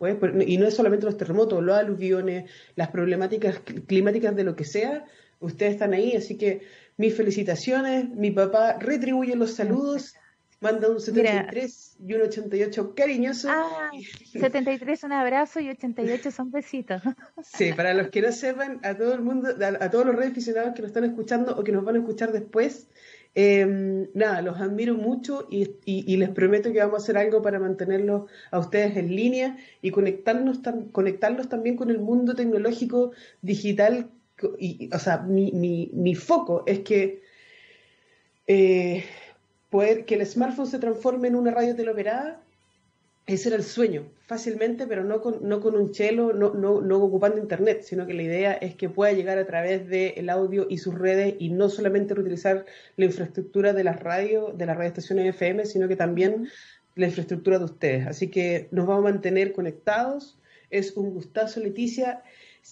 [0.00, 4.64] pues, y no es solamente los terremotos, los aluviones, las problemáticas climáticas de lo que
[4.64, 5.04] sea,
[5.40, 6.62] ustedes están ahí, así que
[6.96, 10.14] mis felicitaciones, mi papá retribuye los saludos,
[10.60, 13.48] manda un 73 y un 88 cariñoso.
[13.50, 13.90] Ah,
[14.32, 17.02] 73 un abrazo y 88 son besitos.
[17.42, 20.74] Sí, para los que no sepan, a todo el mundo, a, todos los redes aficionados
[20.74, 22.88] que nos están escuchando o que nos van a escuchar después,
[23.34, 28.28] Em, nada, los admiro mucho y, les prometo que vamos a hacer algo para mantenerlos
[28.50, 30.60] a ustedes en línea y conectarnos,
[30.92, 33.12] conectarlos también con el mundo tecnológico
[33.42, 34.10] digital.
[34.58, 37.22] Y, o sea, mi, mi, mi foco es que
[38.46, 39.04] eh,
[39.70, 42.42] poder que el smartphone se transforme en una radio teleoperada
[43.34, 47.02] ese era el sueño, fácilmente, pero no con, no con un chelo, no, no, no,
[47.02, 50.78] ocupando internet, sino que la idea es que pueda llegar a través del audio y
[50.78, 52.64] sus redes y no solamente reutilizar
[52.96, 56.48] la infraestructura de las radios, de las radioestaciones FM, sino que también
[56.96, 58.06] la infraestructura de ustedes.
[58.06, 60.38] Así que nos vamos a mantener conectados.
[60.70, 62.22] Es un gustazo, Leticia.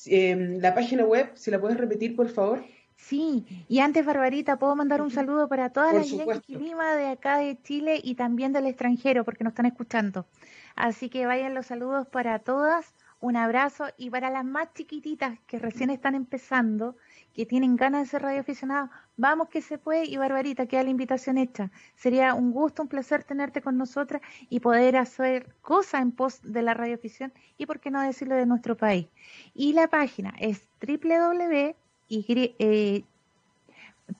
[0.07, 2.65] Em, la página web, si la puedes repetir, por favor.
[3.01, 6.11] Sí, y antes, Barbarita, puedo mandar un saludo para todas las
[6.49, 10.27] Lima de acá de Chile y también del extranjero, porque nos están escuchando.
[10.75, 15.61] Así que vayan los saludos para todas, un abrazo y para las más chiquititas que
[15.61, 16.97] recién están empezando,
[17.33, 21.39] que tienen ganas de ser radioaficionados, vamos que se puede y Barbarita, queda la invitación
[21.39, 21.71] hecha.
[21.95, 26.63] Sería un gusto, un placer tenerte con nosotras y poder hacer cosas en pos de
[26.63, 29.07] la radioafición y por qué no decirlo de nuestro país.
[29.55, 31.77] Y la página es www
[32.09, 33.05] y, eh,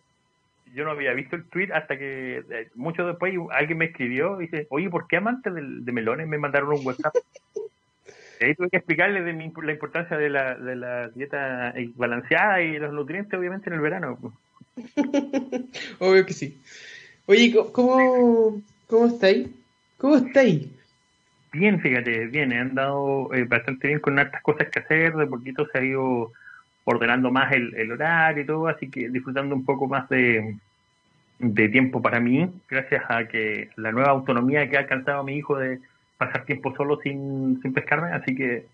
[0.73, 4.45] yo no había visto el tweet hasta que eh, mucho después alguien me escribió y
[4.45, 6.27] dice, oye, ¿por qué amante de, melones?
[6.27, 7.15] Me mandaron un WhatsApp.
[8.39, 12.77] y ahí tuve que explicarle de la importancia de la, de la dieta balanceada y
[12.77, 14.19] los nutrientes, obviamente, en el verano.
[15.99, 16.61] Obvio que sí.
[17.25, 19.49] Oye, ¿cómo, cómo estáis?
[19.97, 20.67] ¿Cómo estáis?
[21.51, 25.65] Bien, fíjate, bien, he andado eh, bastante bien con hartas cosas que hacer, de poquito
[25.67, 26.31] se ha ido
[26.83, 30.55] ordenando más el, horario y todo, así que disfrutando un poco más de,
[31.71, 35.79] tiempo para mí, gracias a que la nueva autonomía que ha alcanzado mi hijo de
[36.17, 38.65] pasar tiempo solo sin, sin pescarme, así que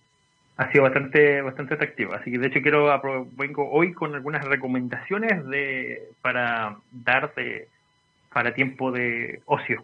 [0.57, 2.13] ha sido bastante bastante atractivo.
[2.13, 2.89] Así que de hecho quiero
[3.37, 7.33] vengo hoy con algunas recomendaciones de para dar
[8.31, 9.83] para tiempo de ocio.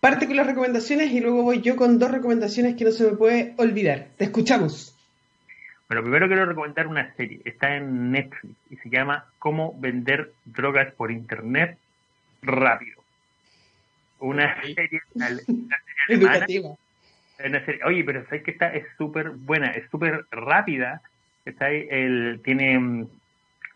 [0.00, 3.16] Parte con las recomendaciones y luego voy yo con dos recomendaciones que no se me
[3.16, 4.08] puede olvidar.
[4.16, 4.94] Te escuchamos.
[5.88, 7.40] Bueno, primero quiero recomendar una serie.
[7.44, 11.78] Está en Netflix y se llama Cómo vender drogas por internet
[12.42, 13.02] rápido.
[14.18, 15.00] Una serie,
[16.08, 16.70] educativa.
[17.84, 21.02] oye, pero sabes que esta es súper buena, es súper rápida.
[21.44, 23.06] Está ahí, el, tiene,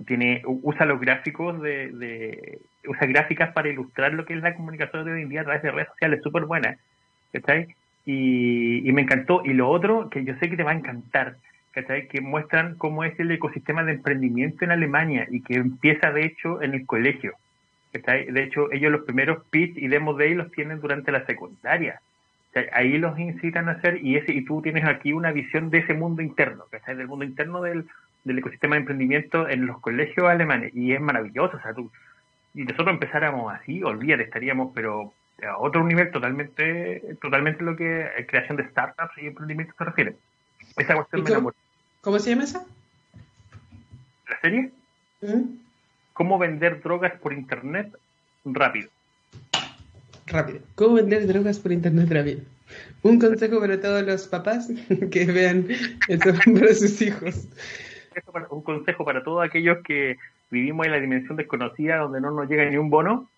[0.07, 5.13] tiene, usa los gráficos de usa gráficas para ilustrar lo que es la comunicación de
[5.13, 6.77] hoy en día a través de redes sociales, súper buena,
[7.33, 7.75] ¿cachai?
[8.07, 9.43] Y, y me encantó.
[9.45, 11.37] Y lo otro, que yo sé que te va a encantar,
[11.73, 12.09] ¿cachai?
[12.09, 16.63] Que muestran cómo es el ecosistema de emprendimiento en Alemania y que empieza, de hecho,
[16.63, 17.35] en el colegio.
[17.93, 18.31] ¿cachai?
[18.31, 22.01] De hecho, ellos los primeros pitch y demos de los tienen durante la secundaria.
[22.73, 25.95] ahí los incitan a hacer y ese y tú tienes aquí una visión de ese
[25.95, 26.97] mundo interno, ¿cachai?
[26.97, 27.87] Del mundo interno del,
[28.25, 30.75] del ecosistema de emprendimiento en los colegios alemanes.
[30.75, 31.91] Y es maravilloso, o sea, tú
[32.55, 38.57] y nosotros empezáramos así, olvídate, estaríamos, pero a otro nivel totalmente, totalmente lo que creación
[38.57, 40.17] de startups y emprendimiento se refiere.
[40.77, 41.53] Esa cuestión me cómo,
[42.01, 42.65] ¿Cómo se llama esa?
[44.29, 44.71] ¿La serie?
[45.21, 45.57] ¿Mm?
[46.13, 47.95] ¿Cómo vender drogas por internet
[48.45, 48.91] rápido?
[50.27, 50.61] Rápido.
[50.75, 52.43] ¿Cómo vender drogas por internet rápido?
[53.03, 54.69] Un consejo para todos los papás
[55.11, 55.67] que vean
[56.09, 57.49] eso para sus hijos.
[58.51, 60.19] Un consejo para todos aquellos que
[60.51, 63.29] vivimos en la dimensión desconocida donde no nos llega ni un bono,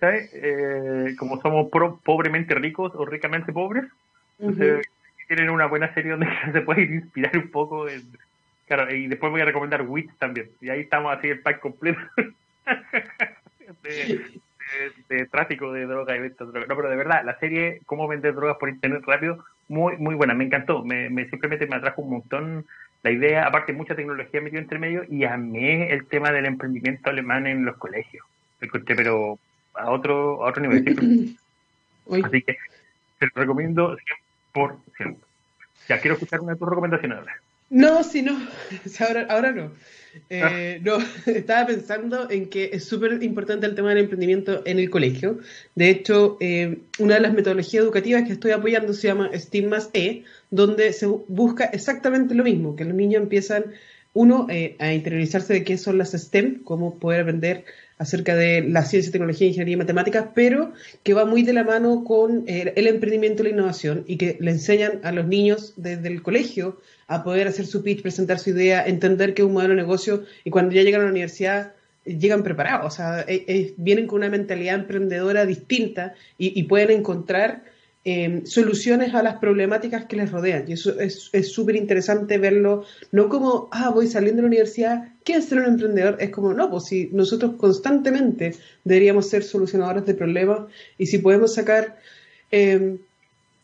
[0.00, 0.30] ¿sabes?
[0.34, 1.68] Eh, como somos
[2.04, 3.84] pobremente ricos o ricamente pobres,
[5.28, 7.86] tienen una buena serie donde se puede inspirar un poco.
[8.66, 12.00] claro, y después voy a recomendar WIT también, y ahí estamos así el pack completo
[15.08, 16.66] de, tráfico de droga y ventas de droga.
[16.68, 20.34] No, pero de verdad, la serie Cómo vender drogas por internet rápido, muy muy buena,
[20.34, 22.66] me encantó, me, me simplemente me atrajo un montón
[23.06, 27.46] la idea, aparte mucha tecnología metió entre medio y amé el tema del emprendimiento alemán
[27.46, 28.26] en los colegios.
[28.58, 29.38] Pero
[29.74, 31.36] a otro, a otro nivel.
[32.24, 32.56] Así que
[33.20, 33.96] te lo recomiendo
[34.52, 35.16] 100%.
[35.88, 37.20] Ya quiero escuchar una de tus recomendaciones.
[37.70, 38.36] No, sí, no.
[39.00, 39.72] Ahora, ahora no.
[40.30, 44.90] Eh, no, estaba pensando en que es súper importante el tema del emprendimiento en el
[44.90, 45.38] colegio.
[45.74, 49.90] De hecho, eh, una de las metodologías educativas que estoy apoyando se llama STEAM más
[49.92, 53.64] E, donde se busca exactamente lo mismo, que los niños empiezan,
[54.16, 57.64] uno, eh, a interiorizarse de qué son las STEM, cómo poder aprender
[57.98, 62.04] acerca de la ciencia, tecnología, ingeniería y matemáticas, pero que va muy de la mano
[62.04, 66.22] con el emprendimiento y la innovación y que le enseñan a los niños desde el
[66.22, 69.80] colegio a poder hacer su pitch, presentar su idea, entender que es un modelo de
[69.80, 71.72] negocio y cuando ya llegan a la universidad
[72.06, 77.64] llegan preparados, o sea, e, e, vienen con una mentalidad emprendedora distinta y, pueden encontrar
[78.08, 80.64] em, soluciones a las problemáticas que les rodean.
[80.68, 85.34] Y eso es súper interesante verlo, no como, ah, voy saliendo de la universidad, ¿qué
[85.34, 86.16] es ser un emprendedor?
[86.20, 90.60] Es como, no, pues si nosotros constantemente deberíamos ser solucionadores de problemas
[90.96, 91.98] y si podemos sacar...
[92.50, 92.96] Eh,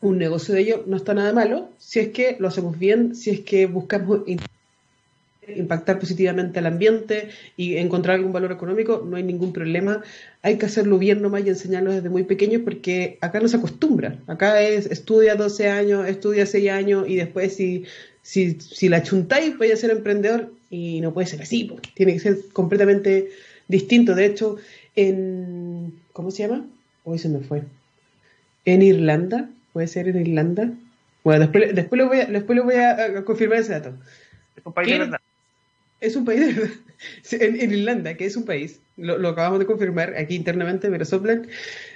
[0.01, 3.29] un negocio de ello no está nada malo si es que lo hacemos bien, si
[3.29, 4.23] es que buscamos
[5.47, 10.01] impactar positivamente al ambiente y encontrar algún valor económico, no hay ningún problema.
[10.41, 14.19] Hay que hacerlo bien nomás y enseñarlo desde muy pequeños porque acá no se acostumbra.
[14.27, 17.85] Acá es estudia 12 años, estudia 6 años y después si,
[18.21, 22.37] si, si la chuntáis puede ser emprendedor y no puede ser así, tiene que ser
[22.53, 23.29] completamente
[23.67, 24.15] distinto.
[24.15, 24.57] De hecho,
[24.95, 25.93] en...
[26.13, 26.65] ¿Cómo se llama?
[27.03, 27.63] Hoy se me fue.
[28.65, 30.71] En Irlanda ¿Puede ser en Irlanda?
[31.23, 33.93] Bueno, después, después, lo, voy a, después lo voy a, confirmar ese dato.
[36.03, 36.75] Es un país de verdad.
[37.31, 41.47] En, Irlanda, que es un país, lo, acabamos de confirmar aquí internamente, pero soplan.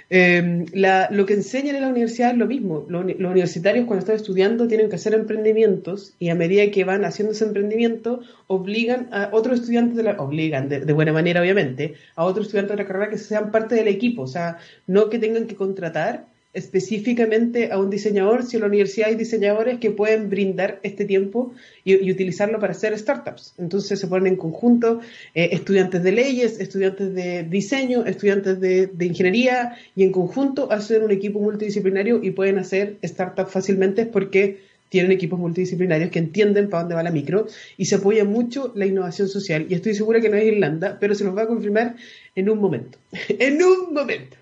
[0.09, 0.65] Eh,
[1.11, 2.85] lo que enseñan en la universidad es lo mismo.
[2.89, 7.33] Los, universitarios cuando están estudiando tienen que hacer emprendimientos y a medida que van haciendo
[7.33, 12.25] ese emprendimiento obligan a otros estudiantes, de la, obligan de, de, buena manera obviamente, a
[12.25, 14.23] otros estudiantes de la carrera que sean parte del equipo.
[14.23, 19.09] O sea, no que tengan que contratar específicamente a un diseñador si en la universidad
[19.09, 23.53] hay diseñadores que pueden brindar este tiempo y, utilizarlo para hacer startups.
[23.57, 25.01] Entonces se ponen en conjunto
[25.35, 31.11] eh, estudiantes de leyes, estudiantes de diseño, estudiantes de, ingeniería y en conjunto hacen un
[31.11, 36.95] equipo multidisciplinario y pueden hacer startups fácilmente porque tienen equipos multidisciplinarios que entienden para dónde
[36.95, 39.65] va la micro y se apoya mucho la innovación social.
[39.69, 41.95] Y estoy segura que no es Irlanda, pero se los va a confirmar
[42.35, 42.97] en un momento.
[43.29, 44.37] en un momento.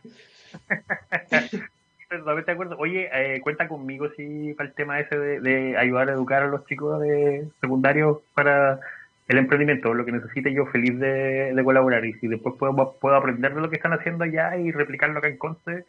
[2.20, 2.78] Totalmente de acuerdo.
[2.78, 6.66] Oye, eh, cuenta conmigo si para el tema ese de, ayudar a educar a los
[6.66, 8.80] chicos de secundario para
[9.28, 13.54] el emprendimiento, lo que necesite yo feliz de, colaborar y si después puedo, puedo aprender
[13.56, 15.86] de lo que están haciendo allá y replicarlo acá en Conce,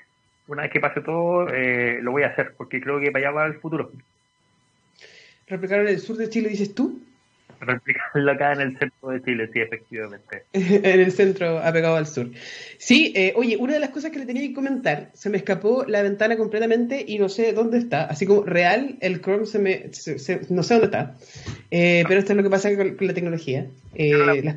[0.49, 3.37] una vez que pase todo, eh, lo voy a hacer porque creo que para allá
[3.37, 3.91] va el futuro.
[5.49, 7.01] ¿Replicar en el sur de Chile, dices tú?
[7.61, 10.45] Replicarlo acá en el centro de Chile, sí, efectivamente.
[10.53, 12.31] en el centro, apegado al sur.
[12.79, 15.85] Sí, eh, oye, una de las cosas que le tenía que comentar, se me escapó
[15.87, 18.05] la ventana completamente y no sé dónde está.
[18.05, 19.91] Así como real, el Chrome se me.
[20.51, 21.15] no sé dónde está.
[21.71, 23.67] Eh, pero esto es lo que pasa con, la tecnología.
[23.95, 24.55] Eh,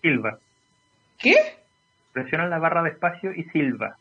[0.00, 0.38] Silva.
[1.18, 1.34] ¿Qué?
[2.12, 3.96] Presiona la barra de espacio y silva.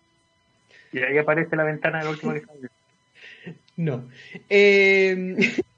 [0.92, 2.42] Y ahí aparece la ventana del último que
[3.78, 4.10] No.
[4.50, 5.38] Eh.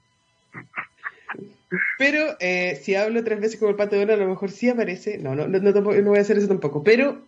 [1.98, 5.18] Pero eh, si hablo tres veces como el pato de a lo mejor sí aparece.
[5.18, 6.82] No, no, no, no, voy a hacer eso tampoco.
[6.82, 7.22] Pero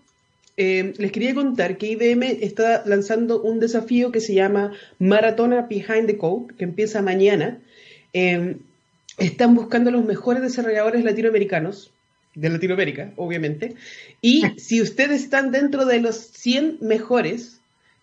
[0.56, 6.06] eh, les quería contar que IBM está lanzando un desafío que se llama Maratona Behind
[6.06, 7.60] the Code, que empieza mañana.
[8.12, 8.56] Eh,
[9.18, 11.92] están buscando a los mejores desarrolladores latinoamericanos,
[12.36, 13.74] de Latinoamérica, obviamente.
[14.20, 17.60] Y si ustedes están dentro de los 100 mejores,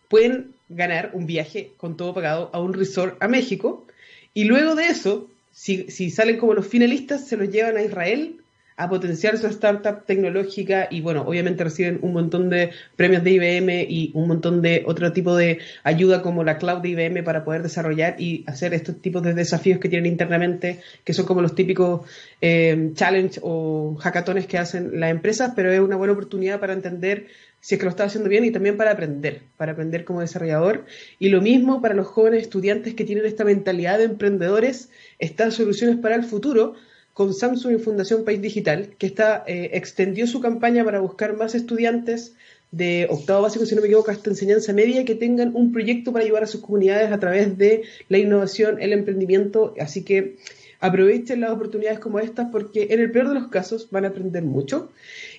[0.10, 3.86] pueden ganar un viaje con todo pagado a un resort a México.
[4.34, 8.43] Y luego de eso, si, si salen como los finalistas, se los llevan a Israel
[8.76, 13.86] a potenciar su startup tecnológica y bueno, obviamente reciben un montón de premios de IBM
[13.88, 17.64] y un montón de otro tipo de ayuda como la cloud de IBM para poder
[17.64, 22.02] desarrollar y hacer estos tipos de desafíos que tienen internamente, que son como los típicos
[22.42, 27.28] eh, challenge o hackatones que hacen las empresas, pero es una buena oportunidad para entender
[27.64, 30.86] si es que lo está haciendo bien y también para aprender, para aprender como desarrollador.
[31.18, 35.96] Y lo mismo para los jóvenes estudiantes que tienen esta mentalidad de emprendedores, estas soluciones
[35.96, 36.76] para el futuro
[37.14, 41.56] con Samsung y Fundación País Digital, que está, eh, extendió su campaña para buscar más
[41.56, 42.34] estudiantes
[42.72, 46.26] de octavo básico, si no me equivoco, hasta enseñanza media, que tengan un proyecto para
[46.26, 49.76] ayudar a sus comunidades a través de la innovación, el emprendimiento.
[49.80, 50.38] Así que
[50.80, 54.44] aprovechen las oportunidades como estas porque en el peor de los casos van a aprender
[54.44, 54.92] mucho.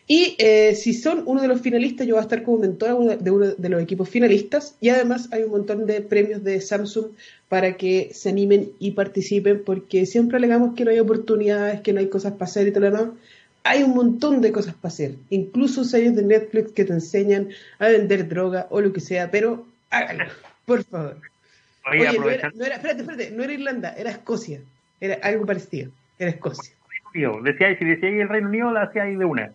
[0.07, 3.31] Y eh, si son uno de los finalistas, yo voy a estar como mentora de
[3.31, 4.77] uno de los equipos finalistas.
[4.81, 7.07] Y además hay un montón de premios de Samsung
[7.49, 12.01] para que se animen y participen, porque siempre alegamos que no hay oportunidades, que no
[12.01, 13.15] hay cosas para hacer y todo lo demás.
[13.63, 17.49] Hay un montón de cosas para hacer, incluso series de Netflix que te enseñan
[17.79, 20.27] a vender droga o lo que sea, pero háganlo,
[20.67, 21.17] por favor.
[21.91, 24.61] Oye, no, era, espérate, espérate, no era Irlanda, era Escocia.
[25.01, 25.91] Era algo parecido.
[26.19, 26.75] Era Escocia.
[27.15, 29.53] Decía, si decía el Reino Unido, la hacía ahí de una.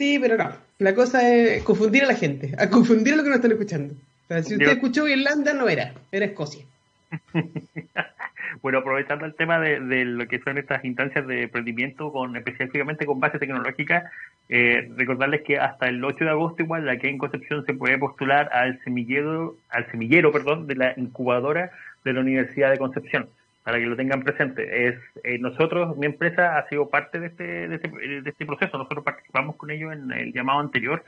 [0.00, 0.50] Sí, pero no.
[0.78, 3.94] La cosa es confundir a la gente, a confundir a lo que nos están escuchando.
[4.28, 6.64] si usted escuchó Irlanda, no era, era Escocia.
[8.62, 13.20] bueno, aprovechando el tema de, lo que son estas instancias de emprendimiento, con específicamente con
[13.20, 14.10] base tecnológica,
[14.48, 18.48] eh, recordarles que hasta el 8 de agosto igual aquí en Concepción se puede postular
[18.54, 21.72] al semillero, al semillero, perdón, de la incubadora
[22.06, 23.28] de la Universidad de Concepción
[23.70, 24.88] para que lo tengan presente.
[24.88, 28.76] Es eh, nosotros, mi empresa ha sido parte de este, de este, de este proceso.
[28.76, 31.04] Nosotros participamos con ellos en el llamado anterior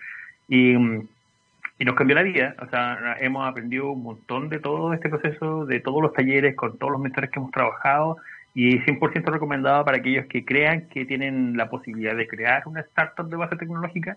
[0.46, 2.54] y, y, nos cambió la vida.
[2.62, 6.78] O sea, hemos aprendido un montón de todo este proceso, de todos los talleres, con
[6.78, 8.18] todos los mentores que hemos trabajado
[8.54, 13.28] y 100% recomendado para aquellos que crean que tienen la posibilidad de crear una startup
[13.28, 14.16] de base tecnológica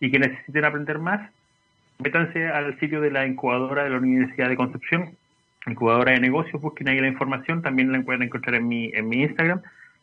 [0.00, 1.30] y que necesiten aprender más.
[2.00, 5.16] Métanse al sitio de la incubadora de la Universidad de Concepción,
[5.70, 9.22] incubadora de negocios, busquen ahí la información, también la pueden encontrar en mi, en mi
[9.22, 9.62] Instagram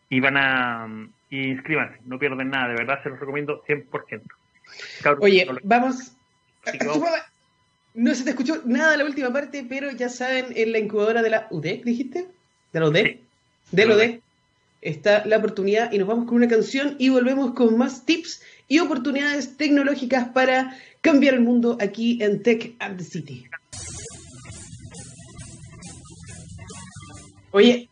[0.09, 0.87] y van a
[1.29, 4.21] inscríbanse, no pierden nada, de verdad se los recomiendo 100%.
[5.19, 6.13] Oye, vamos,
[7.93, 11.29] no se te escuchó nada la última parte, pero ya saben, en la incubadora de
[11.29, 12.27] la UDEC, dijiste,
[12.73, 13.19] de la UDEC,
[13.71, 14.21] de la UDEC,
[14.81, 18.79] está la oportunidad y nos vamos con una canción y volvemos con más tips y
[18.79, 23.47] oportunidades tecnológicas para cambiar el mundo aquí en Tech and the City.
[27.51, 27.89] Oye,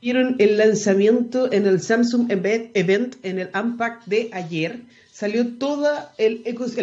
[0.00, 4.80] vieron el lanzamiento en el Samsung Event, en el Unpack de ayer.
[5.12, 6.42] Salió todo el,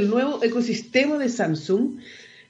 [0.10, 2.00] nuevo ecosistema de Samsung.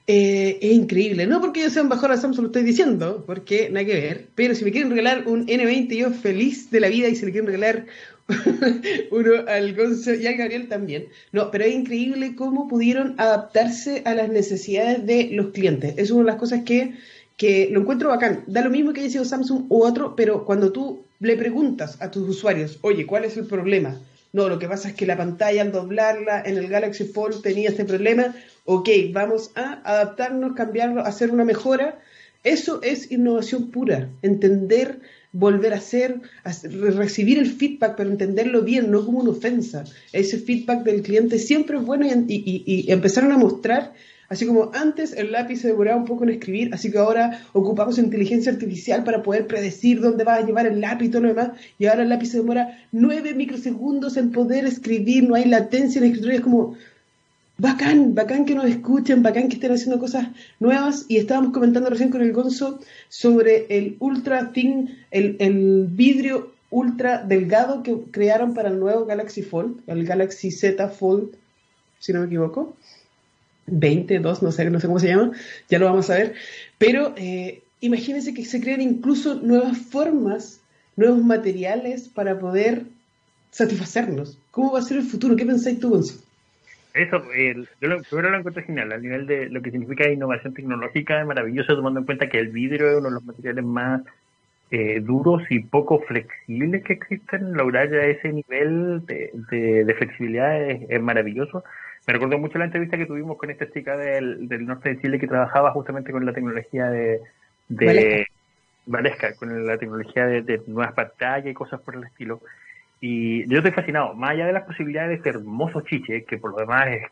[0.08, 1.28] Eh, es increíble.
[1.28, 4.28] No porque yo sea un bajón a Samsung, lo estoy diciendo, porque nada que ver.
[4.36, 7.08] Pero si me quieren regalar un N20, yo feliz de la vida.
[7.08, 7.86] Y si le quieren regalar
[9.12, 11.08] uno al Gonzo y al Gabriel también.
[11.32, 15.94] No, pero es increíble cómo pudieron adaptarse a las necesidades de los clientes.
[15.98, 16.94] Es una de las cosas que
[17.38, 18.44] que lo encuentro bacán.
[18.48, 22.12] Da lo mismo que haya sido Samsung u otro, pero cuando tú le preguntas a
[22.12, 24.00] tus usuarios, oye, ¿cuál es el problema?
[24.34, 27.70] No, lo que pasa es que la pantalla al doblarla en el Galaxy Fold tenía
[27.70, 28.36] este problema.
[28.66, 32.00] Ok, vamos a adaptarnos, cambiarlo, hacer una mejora.
[32.44, 34.10] Eso es innovación pura.
[34.22, 35.00] Entender,
[35.32, 36.22] volver a hacer,
[36.72, 39.86] recibir el feedback, pero entenderlo bien, no como una ofensa.
[40.12, 43.94] Ese feedback del cliente siempre es bueno y, empezaron a mostrar
[44.30, 47.98] Así como antes el lápiz se demoraba un poco en escribir, así que ahora ocupamos
[47.98, 51.52] inteligencia artificial para poder predecir dónde va a llevar el lápiz y todo lo demás,
[51.80, 56.06] y ahora el lápiz se demora nueve microsegundos en poder escribir, no hay latencia en
[56.06, 56.76] la escritura, es como
[57.58, 60.28] bacán, bacán que nos escuchen, bacán que estén haciendo cosas
[60.60, 66.52] nuevas, y estábamos comentando recién con el Gonzo sobre el ultra thin, el, el vidrio
[66.70, 71.30] ultra delgado que crearon para el nuevo Galaxy Fold, el Galaxy Z Fold,
[72.00, 72.76] si no me equivoco
[73.68, 75.32] 20, 2, no sé, no sé cómo se llama,
[75.70, 76.34] ya lo vamos a ver,
[76.78, 80.62] pero eh, imagínense que se crean incluso nuevas formas,
[80.96, 82.84] nuevos materiales para poder
[83.52, 84.38] satisfacernos.
[84.52, 85.36] ¿Cómo va a ser el futuro?
[85.36, 86.22] ¿Qué pensáis tú, Gonzalo?
[86.94, 87.22] Eso,
[87.80, 91.28] yo lo, primero lo encuentro genial, al nivel de lo que significa innovación tecnológica, es
[91.28, 94.02] maravilloso tomando en cuenta que el vidrio es uno de los materiales más
[94.72, 101.02] eh, duros y poco flexibles que existen, lograr ya ese nivel de, de, flexibilidad es,
[101.02, 101.64] maravilloso.
[102.08, 105.20] Me recuerdo mucho la entrevista que tuvimos con esta chica del, del norte de Chile
[105.20, 107.20] que trabajaba justamente con la tecnología de,
[107.68, 108.28] de
[108.86, 112.42] Valesca, con la tecnología de, nuevas pantallas y cosas por el estilo.
[113.02, 116.52] Y yo estoy fascinado, más allá de las posibilidades de este hermoso chiche, que por
[116.52, 117.04] lo demás es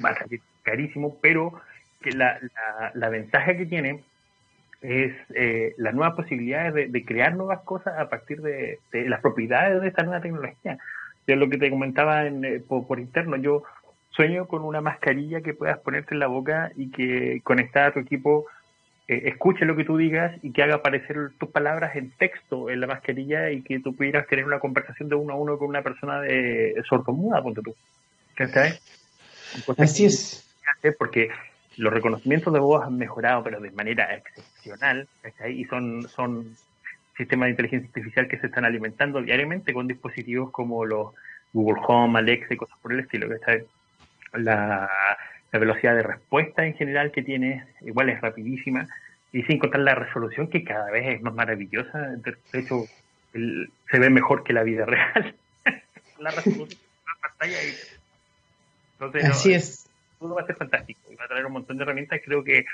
[0.00, 1.60] bastante carísimo, pero
[2.00, 2.38] que la,
[2.94, 4.04] la, ventaja que tiene
[4.80, 9.88] es eh, las nuevas posibilidades de, crear nuevas cosas a partir de, las propiedades de
[9.88, 10.78] esta nueva tecnología.
[11.26, 13.64] De lo que te comentaba en, eh, por, interno, yo
[14.18, 18.00] sueño con una mascarilla que puedas ponerte en la boca y que conectada a tu
[18.00, 18.46] equipo
[19.06, 22.80] eh, escuche lo que tú digas y que haga aparecer tus palabras en texto en
[22.80, 25.82] la mascarilla y que tú pudieras tener una conversación de uno a uno con una
[25.82, 27.76] persona de sordomuda, ponte tú.
[29.78, 30.52] Así es.
[30.98, 31.28] Porque
[31.76, 35.06] los reconocimientos de voz han mejorado, pero de manera excepcional,
[35.48, 36.56] y son, son
[37.16, 41.14] sistemas de inteligencia artificial que se están alimentando diariamente con dispositivos como los
[41.52, 43.28] Google Home, Alexa y cosas por el estilo.
[43.28, 43.64] ¿cachai?
[44.32, 44.90] La,
[45.52, 48.86] velocidad de respuesta en general que tiene, igual es rapidísima,
[49.32, 52.84] y sin contar la resolución que cada vez es más maravillosa, de hecho
[53.32, 55.34] se ve mejor que la vida real,
[56.18, 56.76] la resolución de
[57.06, 57.56] la pantalla.
[58.92, 59.84] entonces, Así es.
[60.18, 62.64] Todo va a ser fantástico y va a traer un montón de herramientas, creo que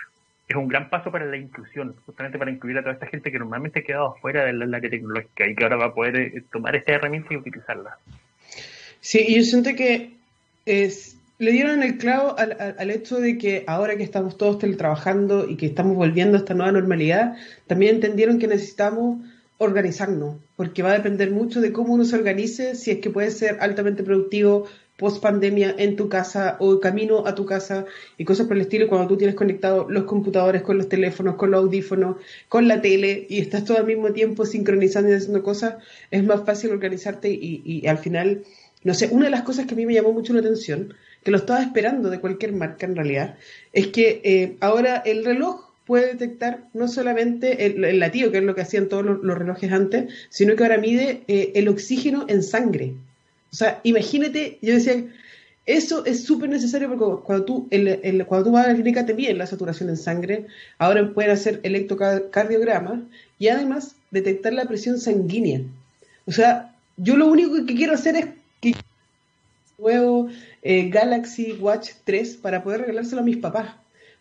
[0.49, 3.39] es un gran paso para la inclusión, justamente para incluir a toda esta gente que
[3.39, 6.77] normalmente ha quedado fuera del área tecnológica y que ahora va a poder eh, tomar
[6.77, 7.99] esta herramienta y utilizarla.
[9.01, 10.17] Sí, y yo siento que
[10.67, 15.57] es le dieron el clavo al, hecho de que ahora que estamos todos teletrabajando y
[15.57, 17.37] que estamos volviendo a esta nueva normalidad,
[17.67, 19.25] también entendieron que necesitamos
[19.59, 23.31] organizarnos, porque va a depender mucho de cómo uno se organice, si es que puede
[23.31, 24.67] ser altamente productivo
[24.97, 27.85] post pandemia en tu casa o camino a tu casa
[28.17, 31.51] y cosas por el estilo, cuando tú tienes conectados los computadores con los teléfonos, con
[31.51, 32.17] los audífonos,
[32.49, 35.77] con la tele y estás todo al mismo tiempo sincronizando y haciendo cosas,
[36.11, 38.45] es más fácil organizarte y, y al final,
[38.85, 40.95] no sé, una de las cosas que a mí me llamó mucho la atención,
[41.25, 43.37] que lo estaba esperando de cualquier marca en realidad,
[43.73, 48.55] es que eh, ahora el reloj puede detectar no solamente el, latido, que es lo
[48.55, 52.95] que hacían todos los, relojes antes, sino que ahora mide eh, el oxígeno en sangre.
[53.53, 55.05] O sea, imagínate, yo decía,
[55.67, 59.15] eso es súper necesario porque cuando tú, el, cuando tú vas a la clínica te
[59.15, 60.47] miden la saturación en sangre,
[60.79, 63.03] ahora pueden hacer electrocardiograma
[63.39, 65.61] y además detectar la presión sanguínea.
[66.27, 68.27] O sea, yo lo único que quiero hacer es
[69.79, 70.29] nuevo
[70.63, 73.75] eh, Galaxy Watch 3 para poder regalárselo a mis papás,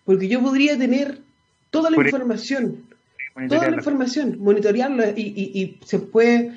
[0.06, 1.20] porque yo podría tener
[1.70, 2.84] toda la información,
[3.50, 6.52] toda la información, monitorearlo y, se puede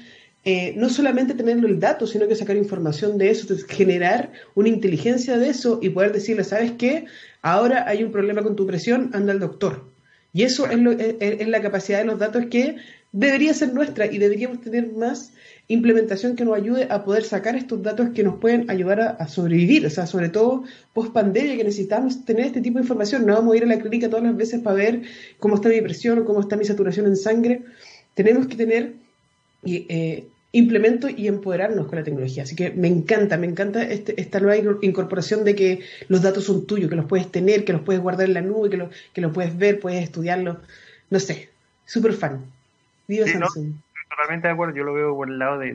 [0.44, 5.38] eh, no solamente tenerlo el dato, sino que sacar información de eso, generar una inteligencia
[5.38, 7.06] de eso y poder decirle, ¿sabes qué?
[7.42, 9.84] Ahora hay un problema con tu presión, anda al doctor.
[10.32, 10.78] Y eso es,
[11.18, 12.76] es, la capacidad de los datos que
[13.10, 15.32] debería ser nuestra y deberíamos tener más
[15.68, 19.84] implementación que nos ayude a poder sacar estos datos que nos pueden ayudar a, sobrevivir,
[19.84, 20.62] o sea, sobre todo
[20.92, 23.78] post pandemia que necesitamos tener este tipo de información, no vamos a ir a la
[23.78, 25.02] clínica todas las veces para ver
[25.40, 27.62] cómo está mi presión o cómo está mi saturación en sangre,
[28.14, 28.94] tenemos que tener
[29.64, 34.38] eh, implementos y empoderarnos con la tecnología, así que me encanta, me encanta este, esta
[34.38, 38.00] nueva incorporación de que los datos son tuyos, que los puedes tener, que los puedes
[38.00, 40.60] guardar en la nube, que, lo, que los puedes ver, puedes estudiarlo,
[41.10, 41.48] no sé,
[41.84, 42.44] súper fan.
[43.08, 43.74] Viva Samsung
[44.16, 44.74] totalmente de acuerdo.
[44.74, 45.72] Yo lo veo por el lado de,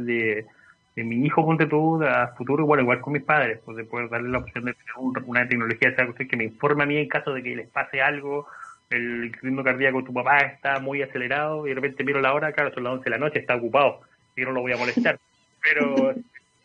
[0.95, 4.09] de, mi hijo, ponte tú, a futuro, igual, igual con mis padres, pues de poder
[4.09, 7.43] darle la opción de tener una tecnología que me informe a mí en caso de
[7.43, 8.47] que les pase algo.
[8.89, 12.51] El ritmo cardíaco de tu papá está muy acelerado y de repente miro la hora,
[12.51, 14.01] claro, son las 11 de la noche, está ocupado
[14.35, 15.17] y no lo voy a molestar.
[15.63, 16.13] Pero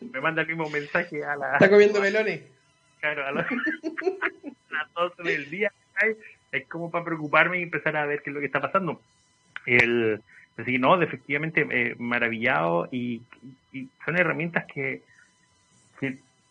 [0.01, 1.53] me manda el mismo mensaje a la.
[1.53, 2.41] Está comiendo melones.
[2.99, 5.71] Claro, a, las 12 del día.
[6.51, 9.01] Es como para preocuparme y empezar a ver qué es lo que está pasando.
[9.65, 10.21] El,
[10.57, 13.21] Así no, efectivamente, eh, maravillado y,
[14.03, 15.01] son herramientas que,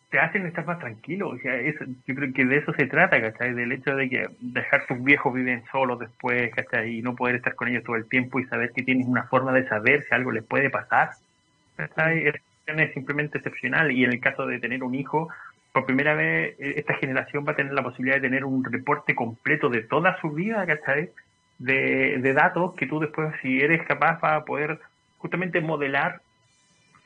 [0.09, 1.31] te hacen estar más tranquilo.
[1.31, 3.55] O sea, yo creo que de eso se trata, ¿cachai?
[3.55, 6.99] Del hecho de que dejar tus viejos viven solos después, ¿cachai?
[6.99, 9.53] Y no poder estar con ellos todo el tiempo y saber que tienes una forma
[9.53, 11.11] de saber si algo les puede pasar,
[11.75, 12.29] ¿cachai?
[12.29, 13.91] Es simplemente excepcional.
[13.91, 15.29] Y en el caso de tener un hijo,
[15.73, 19.17] por primera vez, eh, esta generación va a tener la posibilidad de tener un reporte
[19.17, 21.11] completo de toda su vida, ¿cachai?
[21.59, 24.79] De, de datos que tú después, si eres capaz, para poder
[25.19, 26.21] justamente modelar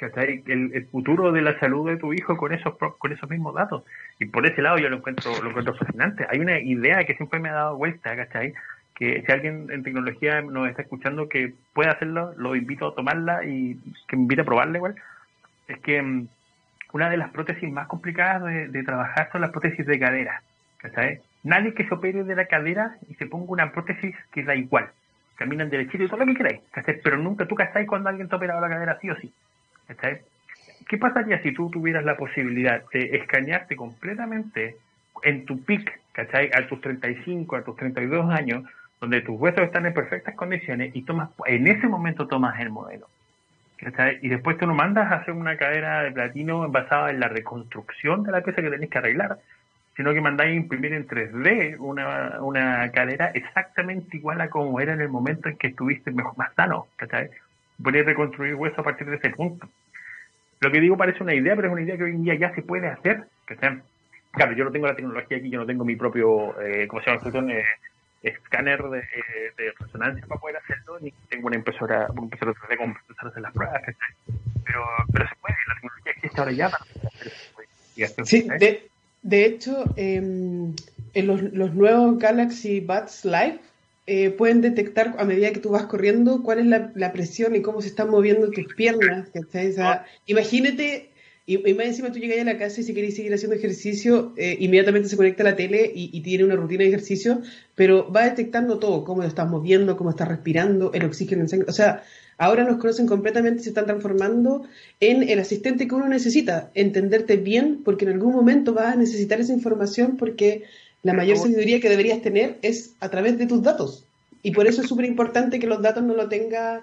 [0.09, 3.84] el, el, futuro de la salud de tu hijo con esos con esos mismos datos.
[4.18, 6.26] Y por ese lado yo lo encuentro, lo encuentro fascinante.
[6.30, 8.55] Hay una idea que siempre me ha dado vuelta, ¿cachai?
[8.94, 13.44] Que si alguien en tecnología nos está escuchando que puede hacerlo, lo invito a tomarla
[13.44, 13.78] y
[14.09, 14.94] que me invite a probarla igual.
[15.68, 16.28] Es que mm,
[16.92, 20.42] una de las prótesis más complicadas de, de trabajar son las prótesis de cadera,
[20.78, 21.20] ¿cachai?
[21.43, 24.91] Nadie que se opere de la cadera y se ponga una prótesis que da igual.
[25.36, 26.61] Caminan derechito y todo lo que queráis,
[27.03, 29.32] Pero nunca tú estáis cuando alguien te ha operado la cadera sí o sí.
[30.86, 34.76] ¿Qué pasaría si tú tuvieras la posibilidad de escanearte completamente
[35.22, 36.51] en tu pic, ¿cachai?
[36.53, 38.64] A tus 35, a tus 32 años,
[39.01, 43.09] donde tus huesos están en perfectas condiciones y tomas, en ese momento tomas el modelo.
[44.20, 48.22] Y después tú lo mandas a hacer una cadera de platino basada en la reconstrucción
[48.24, 49.38] de la pieza que tenés que arreglar
[50.01, 55.03] sino que mandáis imprimir en 3D una, una cadera exactamente igual a como era en
[55.03, 57.28] el momento en que estuviste mejor, más sano, ¿cachai?
[57.82, 59.68] Podéis reconstruir hueso a partir de ese punto.
[60.61, 62.55] Lo que digo parece una idea, pero es una idea que hoy en día ya
[62.55, 63.82] se puede hacer, ¿cachai?
[64.30, 67.11] Claro, yo no tengo la tecnología aquí, yo no tengo mi propio, eh, ¿cómo se
[67.11, 67.53] llama?
[67.53, 67.64] Eh,
[68.22, 69.03] escáner de,
[69.59, 73.42] de, resonancia para poder hacerlo, ni tengo una impresora, una impresora 3D con para hacer
[73.42, 74.14] las pruebas, ¿cachai?
[74.64, 74.82] Pero,
[75.12, 77.32] pero se puede, la tecnología existe ahora ya para hacer
[78.24, 78.89] Sí, de,
[79.22, 80.74] de hecho, em,
[81.14, 81.42] en los,
[81.74, 83.58] nuevos Galaxy Buds Live
[84.06, 87.82] eh, pueden detectar a medida que tú vas corriendo cuál es la, presión y cómo
[87.82, 89.28] se están moviendo tus piernas.
[89.78, 90.04] Ah.
[90.26, 91.10] imagínate,
[91.46, 94.56] y, más encima tú llegas a la casa y si quieres seguir haciendo ejercicio, eh,
[94.58, 97.42] inmediatamente se conecta a la tele y, y, tiene una rutina de ejercicio,
[97.74, 101.66] pero va detectando todo, cómo lo estás moviendo, cómo estás respirando, el oxígeno en sangre.
[101.68, 102.02] O sea,
[102.41, 104.66] ahora nos conocen completamente y se están transformando
[104.99, 109.38] en el asistente que uno necesita, entenderte bien, porque en algún momento vas a necesitar
[109.41, 110.64] esa información porque
[111.03, 114.07] la mayor sabiduría que deberías tener es a través de tus datos.
[114.43, 116.80] Y por eso es súper importante que los datos no lo tengan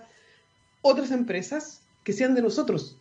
[0.83, 2.95] otras empresas que sean de nosotros,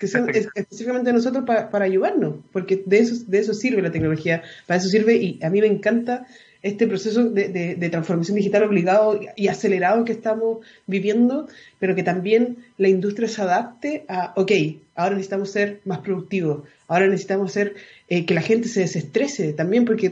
[0.00, 4.42] que sean específicamente de nosotros para ayudarnos, porque de eso, de eso sirve la tecnología,
[4.66, 6.26] para eso sirve y a mí me encanta
[6.62, 11.48] este proceso de, transformación digital obligado y acelerado que estamos viviendo,
[11.78, 14.52] pero que también la industria se adapte a, ok,
[14.94, 17.74] ahora necesitamos ser más productivos, ahora necesitamos ser
[18.08, 20.10] eh, que la gente se desestrese también, porque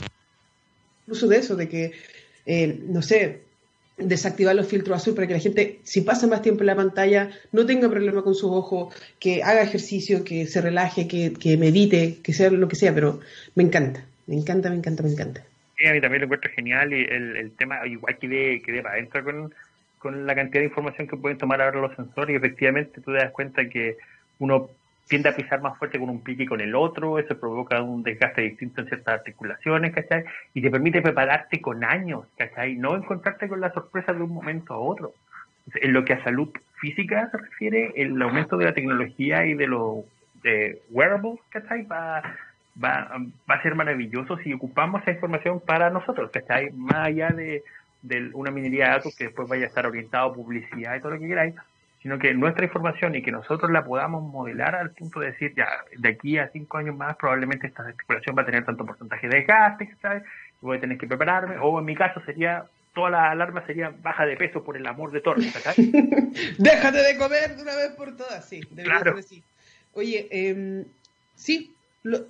[1.07, 1.93] incluso de eso, de que,
[2.47, 3.43] eh, no sé,
[3.97, 7.31] desactivar los filtros azul para que la gente, si pasa más tiempo en la pantalla,
[7.53, 8.91] no tenga problema con su ojo,
[9.21, 13.21] que haga ejercicio, que se relaje, que, que medite, que sea lo que sea, pero
[13.55, 15.45] me encanta, me encanta, me encanta, me encanta.
[15.81, 18.71] Sí, a mí también lo encuentro genial y el, el tema, igual que de, que
[18.71, 19.55] de para adentro con,
[19.97, 23.19] con la cantidad de información que pueden tomar ahora los sensores y efectivamente tú te
[23.19, 23.97] das cuenta que
[24.41, 24.69] uno
[25.09, 28.03] tiende a pisar más fuerte con un pie que con el otro, eso provoca un
[28.03, 30.25] desgaste distinto en ciertas articulaciones, ¿cachai?
[30.53, 32.77] Y te permite prepararte con años, ¿cachai?
[32.77, 35.15] No encontrarte con la sorpresa de un momento a otro.
[35.77, 39.67] En lo que a salud física se refiere, el aumento de la tecnología y de
[39.67, 40.05] los
[40.91, 41.87] wearables, ¿cachai?
[42.83, 43.11] Va,
[43.51, 46.71] va a ser maravilloso si ocupamos esa información para nosotros, ¿cachai?
[46.73, 47.65] Más allá de,
[48.03, 51.13] de una minería de datos que después vaya a estar orientado a publicidad y todo
[51.13, 51.55] lo que queráis,
[52.03, 55.69] sino que nuestra información y que nosotros la podamos modelar al punto de decir, ya,
[55.97, 59.37] de aquí a cinco años más probablemente esta exploración va a tener tanto porcentaje de
[59.37, 60.23] desgaste, ¿sabes?
[60.63, 62.65] Voy a tener que prepararme, o en mi caso sería,
[62.95, 65.77] toda la alarma sería baja de peso por el amor de Torres, ¿sabes?
[66.59, 69.17] Déjate de comer de una vez por todas, sí, claro.
[69.93, 70.85] Oye, eh,
[71.35, 71.75] sí,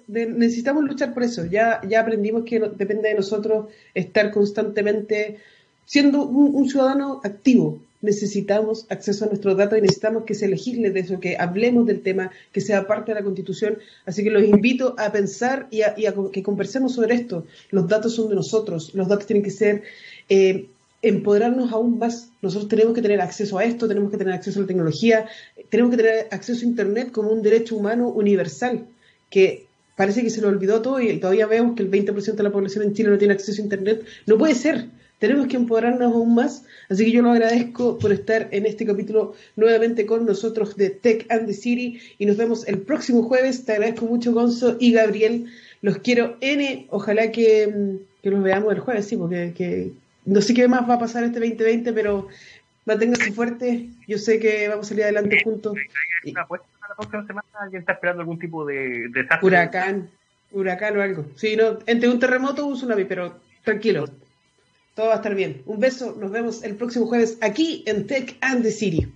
[0.08, 5.38] necesitamos luchar por eso, ya, ya aprendimos que depende de nosotros estar constantemente
[5.84, 11.00] siendo un ciudadano activo, necesitamos acceso a nuestros datos y necesitamos que se legisle de
[11.00, 13.78] eso, que hablemos del tema, que sea parte de la Constitución.
[14.06, 15.94] Así que los invito a pensar y a,
[16.32, 17.44] que conversemos sobre esto.
[17.70, 19.82] Los datos son de nosotros, los datos tienen que ser,
[20.28, 20.66] eh,
[21.02, 22.30] empoderarnos aún más.
[22.42, 25.26] Nosotros tenemos que tener acceso a esto, tenemos que tener acceso a la tecnología,
[25.68, 28.86] tenemos que tener acceso a Internet como un derecho humano universal,
[29.30, 29.66] que
[29.96, 32.84] parece que se lo olvidó todo y todavía vemos que el 20% de la población
[32.84, 34.04] en Chile no tiene acceso a Internet.
[34.26, 34.88] No puede ser
[35.20, 36.64] tenemos que empoderarnos aún más.
[36.88, 41.26] Así que yo lo agradezco por estar en este capítulo nuevamente con nosotros de Tech
[41.28, 43.64] and the City y nos vemos el próximo jueves.
[43.64, 45.46] Te agradezco mucho, Gonzo y Gabriel.
[45.82, 46.86] Los quiero N.
[46.88, 49.92] Ojalá que, mm, que los veamos el jueves, sí, porque que,
[50.24, 52.28] no sé qué más va a pasar este 2020, pero
[52.86, 53.82] manténganse fuertes.
[54.08, 55.74] Yo sé que vamos a salir adelante juntos.
[57.00, 59.46] Próxima semana alguien está esperando algún tipo de desastre.
[59.46, 60.10] Huracán,
[60.52, 61.26] huracán o algo.
[61.36, 64.06] Sí, no, entre un terremoto o un tsunami, pero tranquilo.
[64.94, 65.62] Todo va a estar bien.
[65.66, 69.12] Un beso, nos vemos el próximo jueves aquí en Tech and the City.